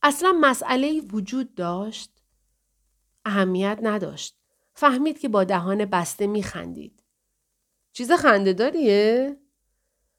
اصلا 0.03 0.38
مسئله 0.41 1.01
وجود 1.01 1.55
داشت؟ 1.55 2.21
اهمیت 3.25 3.79
نداشت. 3.81 4.38
فهمید 4.73 5.19
که 5.19 5.29
با 5.29 5.43
دهان 5.43 5.85
بسته 5.85 6.27
می 6.27 6.43
خندید. 6.43 7.03
چیز 7.93 8.11
خنده 8.11 8.53
داریه؟ 8.53 9.38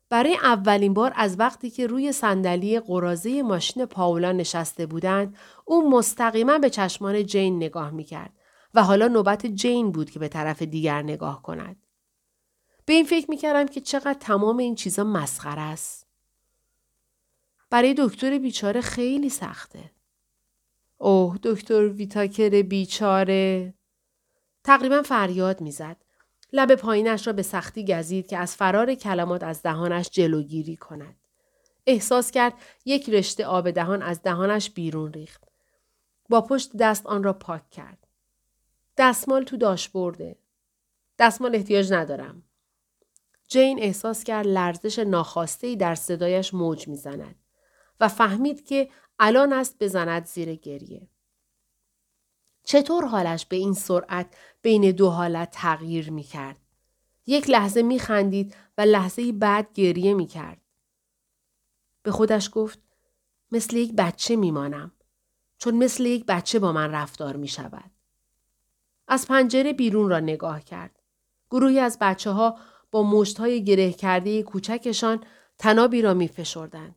برای 0.09 0.37
اولین 0.37 0.95
بار 0.95 1.12
از 1.16 1.38
وقتی 1.38 1.71
که 1.71 1.87
روی 1.87 2.12
صندلی 2.12 2.81
قرازه 2.81 3.42
ماشین 3.42 3.87
پاولا 3.87 4.33
نشسته 4.33 4.87
بودند 4.87 5.37
او 5.64 5.90
مستقیما 5.90 6.59
به 6.59 6.71
چشمان 6.71 7.27
جین 7.27 7.57
نگاه 7.57 7.90
می 7.90 8.05
کرد 8.05 8.33
و 8.75 8.83
حالا 8.83 9.09
نوبت 9.09 9.47
جین 9.47 9.92
بود 9.92 10.11
که 10.11 10.19
به 10.19 10.29
طرف 10.29 10.62
دیگر 10.62 11.03
نگاه 11.03 11.42
کند. 11.42 11.86
به 12.87 12.92
این 12.92 13.05
فکر 13.05 13.31
می‌کردم 13.31 13.66
که 13.66 13.81
چقدر 13.81 14.14
تمام 14.14 14.57
این 14.57 14.75
چیزا 14.75 15.05
مسخره 15.05 15.61
است. 15.61 16.07
برای 17.70 17.94
دکتر 17.99 18.38
بیچاره 18.38 18.81
خیلی 18.81 19.31
سخته. 19.31 19.90
اوه 20.99 21.38
دکتر 21.42 21.88
ویتاکر 21.88 22.62
بیچاره. 22.62 23.75
تقریبا 24.64 25.03
فریاد 25.03 25.61
می‌زد. 25.61 25.96
لب 26.53 26.75
پایینش 26.75 27.27
را 27.27 27.33
به 27.33 27.42
سختی 27.42 27.85
گزید 27.85 28.27
که 28.27 28.38
از 28.38 28.57
فرار 28.57 28.94
کلمات 28.94 29.42
از 29.42 29.62
دهانش 29.62 30.11
جلوگیری 30.11 30.77
کند. 30.77 31.16
احساس 31.87 32.31
کرد 32.31 32.53
یک 32.85 33.11
رشته 33.11 33.46
آب 33.46 33.70
دهان 33.70 34.03
از 34.03 34.22
دهانش 34.22 34.70
بیرون 34.70 35.12
ریخت. 35.12 35.44
با 36.29 36.40
پشت 36.40 36.77
دست 36.77 37.07
آن 37.07 37.22
را 37.22 37.33
پاک 37.33 37.70
کرد. 37.70 38.07
دستمال 38.96 39.44
تو 39.44 39.57
داش 39.57 39.88
برده. 39.88 40.37
دستمال 41.18 41.55
احتیاج 41.55 41.92
ندارم. 41.92 42.42
جین 43.49 43.79
احساس 43.83 44.25
کرد 44.25 44.47
لرزش 44.47 44.99
ناخواسته‌ای 44.99 45.77
در 45.77 45.95
صدایش 45.95 46.55
موج 46.55 46.89
می‌زند 46.89 47.35
و 48.01 48.09
فهمید 48.09 48.67
که 48.67 48.91
الان 49.19 49.53
است 49.53 49.77
بزند 49.81 50.25
زیر 50.25 50.55
گریه. 50.55 51.09
چطور 52.65 53.05
حالش 53.07 53.47
به 53.47 53.57
این 53.57 53.75
سرعت 53.75 54.37
بین 54.63 54.91
دو 54.91 55.11
حالت 55.11 55.51
تغییر 55.51 56.11
می 56.11 56.23
کرد؟ 56.23 56.61
یک 57.27 57.51
لحظه 57.51 57.83
می 57.83 57.99
خندید 57.99 58.57
و 58.79 58.83
لحظه 58.83 59.33
بعد 59.33 59.73
گریه 59.73 60.15
می 60.15 60.27
کرد. 60.27 60.61
به 62.03 62.13
خودش 62.13 62.51
گفت 62.53 62.79
مثل 63.53 63.77
یک 63.77 63.93
بچه 63.93 64.37
می 64.37 64.51
مانم. 64.51 64.93
چون 65.59 65.75
مثل 65.75 66.07
یک 66.07 66.27
بچه 66.27 66.59
با 66.59 66.73
من 66.73 66.91
رفتار 66.91 67.37
می 67.37 67.49
شود. 67.49 67.91
از 69.09 69.29
پنجره 69.29 69.73
بیرون 69.73 70.11
را 70.11 70.21
نگاه 70.21 70.61
کرد. 70.61 70.99
گروهی 71.51 71.79
از 71.79 71.99
بچه 72.01 72.31
ها 72.31 72.59
با 72.90 73.03
مشتهای 73.03 73.64
گره 73.64 73.92
کرده 73.92 74.42
کوچکشان 74.42 75.20
تنابی 75.59 76.03
را 76.03 76.14
می 76.14 76.29
فشردن 76.29 76.94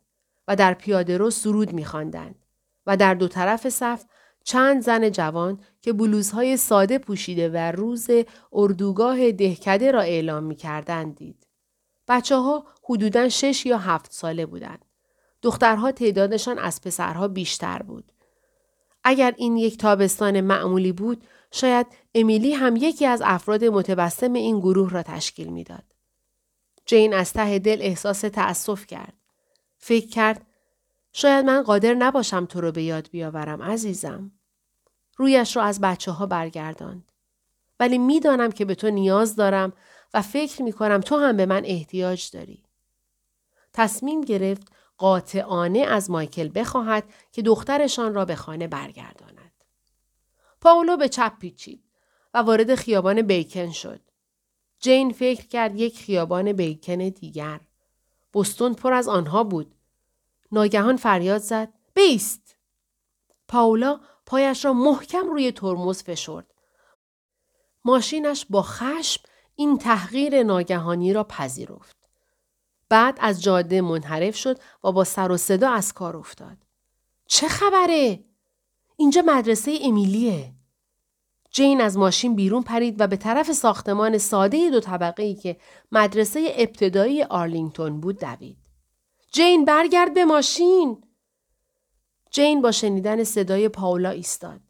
و 0.47 0.56
در 0.56 0.73
پیاده 0.73 1.17
رو 1.17 1.30
سرود 1.30 1.73
می 1.73 1.86
و 2.86 2.97
در 2.97 3.13
دو 3.13 3.28
طرف 3.28 3.69
صف 3.69 4.06
چند 4.43 4.82
زن 4.82 5.10
جوان 5.10 5.60
که 5.82 5.93
بلوزهای 5.93 6.58
ساده 6.58 6.97
پوشیده 6.97 7.49
و 7.49 7.58
روز 7.58 8.08
اردوگاه 8.54 9.32
دهکده 9.32 9.91
را 9.91 10.02
اعلام 10.02 10.43
می 10.43 10.56
کردن 10.56 11.12
دید. 11.12 11.47
بچه 12.08 12.36
ها 12.36 12.65
حدوداً 12.84 13.30
شش 13.30 13.65
یا 13.65 13.78
هفت 13.78 14.12
ساله 14.12 14.45
بودند. 14.45 14.86
دخترها 15.41 15.91
تعدادشان 15.91 16.60
از 16.60 16.82
پسرها 16.82 17.28
بیشتر 17.28 17.82
بود. 17.82 18.12
اگر 19.04 19.34
این 19.38 19.58
یک 19.58 19.78
تابستان 19.78 20.41
معمولی 20.41 20.91
بود، 20.91 21.23
شاید 21.52 21.88
امیلی 22.15 22.54
هم 22.54 22.76
یکی 22.76 23.06
از 23.06 23.22
افراد 23.26 23.65
متبسم 23.65 24.34
این 24.34 24.60
گروه 24.60 24.89
را 24.89 25.04
تشکیل 25.04 25.48
می‌داد. 25.48 25.84
جین 26.86 27.13
از 27.13 27.34
ته 27.34 27.60
دل 27.60 27.78
احساس 27.82 28.22
تأسف 28.22 28.88
کرد. 28.88 29.13
فکر 29.78 30.08
کرد 30.08 30.45
شاید 31.13 31.45
من 31.45 31.62
قادر 31.62 31.93
نباشم 31.93 32.45
تو 32.45 32.62
رو 32.62 32.72
به 32.72 32.84
یاد 32.84 33.10
بیاورم 33.10 33.62
عزیزم. 33.62 34.32
رویش 35.17 35.56
را 35.56 35.63
از 35.63 35.82
بچه 35.82 36.12
ها 36.12 36.26
برگرداند. 36.26 37.12
ولی 37.80 37.98
می‌دانم 37.98 38.52
که 38.52 38.65
به 38.65 38.76
تو 38.76 38.89
نیاز 38.89 39.36
دارم 39.36 39.74
و 40.13 40.22
فکر 40.22 40.62
می 40.62 40.74
کنم 40.74 41.02
تو 41.02 41.17
هم 41.17 41.38
به 41.38 41.45
من 41.45 41.65
احتیاج 41.65 42.30
داری. 42.32 42.63
تصمیم 43.74 44.22
گرفت 44.22 44.72
قاطعانه 44.98 45.80
از 45.80 46.12
مایکل 46.12 46.50
بخواهد 46.56 47.04
که 47.32 47.41
دخترشان 47.41 48.13
را 48.13 48.26
به 48.26 48.36
خانه 48.36 48.67
برگرداند. 48.67 49.52
پاولو 50.62 50.98
به 50.98 51.10
چپ 51.10 51.39
پیچید 51.39 51.88
و 52.34 52.38
وارد 52.38 52.76
خیابان 52.76 53.22
بیکن 53.22 53.72
شد. 53.72 54.02
جین 54.80 55.12
فکر 55.13 55.48
کرد 55.48 55.76
یک 55.76 56.00
خیابان 56.00 56.54
بیکن 56.54 56.98
دیگر. 56.98 57.60
بستون 58.34 58.74
پر 58.74 58.94
از 58.94 59.08
آنها 59.08 59.44
بود. 59.44 59.76
ناگهان 60.52 60.98
فریاد 60.98 61.42
زد 61.42 61.74
بیست. 61.94 62.56
پاولا 63.48 64.00
پایش 64.26 64.65
را 64.65 64.74
محکم 64.74 65.30
روی 65.30 65.52
ترمز 65.52 66.04
فشرد. 66.04 66.54
ماشینش 67.86 68.46
با 68.50 68.62
خشم 68.62 69.24
این 69.56 69.78
تحقیر 69.78 70.44
ناگهانی 70.44 71.13
را 71.13 71.24
پذیرفت. 71.24 71.98
بعد 72.89 73.18
از 73.22 73.44
جاده 73.44 73.82
منحرف 73.82 74.36
شد 74.36 74.60
و 74.84 74.92
با 74.92 75.04
سر 75.04 75.32
و 75.32 75.38
صدا 75.38 75.72
از 75.72 75.94
کار 75.94 76.18
افتاد. 76.18 76.58
چه 77.26 77.48
خبره؟ 77.48 78.24
اینجا 78.96 79.24
مدرسه 79.26 79.80
امیلیه. 79.82 80.54
جین 81.52 81.82
از 81.82 81.98
ماشین 81.98 82.36
بیرون 82.36 82.64
پرید 82.64 83.02
و 83.02 83.08
به 83.08 83.18
طرف 83.18 83.52
ساختمان 83.52 84.18
ساده 84.18 84.70
دو 84.70 84.80
طبقه 84.80 85.24
ای 85.24 85.36
که 85.36 85.58
مدرسه 85.92 86.54
ابتدایی 86.58 87.24
آرلینگتون 87.24 88.00
بود 88.00 88.20
دوید. 88.20 88.58
جین 89.32 89.66
برگرد 89.66 90.14
به 90.14 90.26
ماشین. 90.26 91.04
جین 92.32 92.62
با 92.62 92.72
شنیدن 92.72 93.24
صدای 93.24 93.70
پاولا 93.70 94.10
ایستاد. 94.10 94.62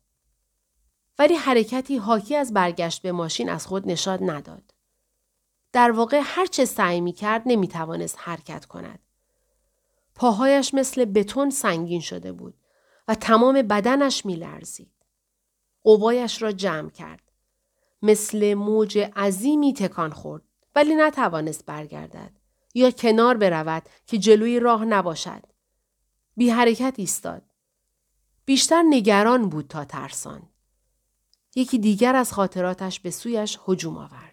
ولی 1.19 1.35
حرکتی 1.35 1.97
حاکی 1.97 2.35
از 2.35 2.53
برگشت 2.53 3.01
به 3.01 3.11
ماشین 3.11 3.49
از 3.49 3.67
خود 3.67 3.87
نشاد 3.87 4.19
نداد. 4.23 4.73
در 5.71 5.91
واقع 5.91 6.21
هر 6.23 6.45
چه 6.45 6.65
سعی 6.65 7.01
می 7.01 7.13
کرد 7.13 7.43
نمی 7.45 7.67
توانست 7.67 8.15
حرکت 8.19 8.65
کند. 8.65 8.99
پاهایش 10.15 10.73
مثل 10.73 11.05
بتون 11.05 11.49
سنگین 11.49 12.01
شده 12.01 12.31
بود 12.31 12.53
و 13.07 13.15
تمام 13.15 13.61
بدنش 13.61 14.25
می 14.25 14.35
لرزید. 14.35 14.98
قوایش 15.83 16.41
را 16.41 16.51
جمع 16.51 16.89
کرد. 16.89 17.31
مثل 18.01 18.53
موج 18.53 18.97
عظیمی 19.15 19.73
تکان 19.73 20.11
خورد 20.11 20.43
ولی 20.75 20.95
نتوانست 20.95 21.65
برگردد 21.65 22.31
یا 22.73 22.91
کنار 22.91 23.37
برود 23.37 23.83
که 24.05 24.17
جلوی 24.17 24.59
راه 24.59 24.85
نباشد. 24.85 25.43
بی 26.37 26.49
حرکت 26.49 26.93
ایستاد. 26.97 27.41
بیشتر 28.45 28.83
نگران 28.89 29.49
بود 29.49 29.67
تا 29.67 29.85
ترسان. 29.85 30.49
یکی 31.55 31.79
دیگر 31.79 32.15
از 32.15 32.33
خاطراتش 32.33 32.99
به 32.99 33.11
سویش 33.11 33.59
هجوم 33.67 33.97
آورد. 33.97 34.28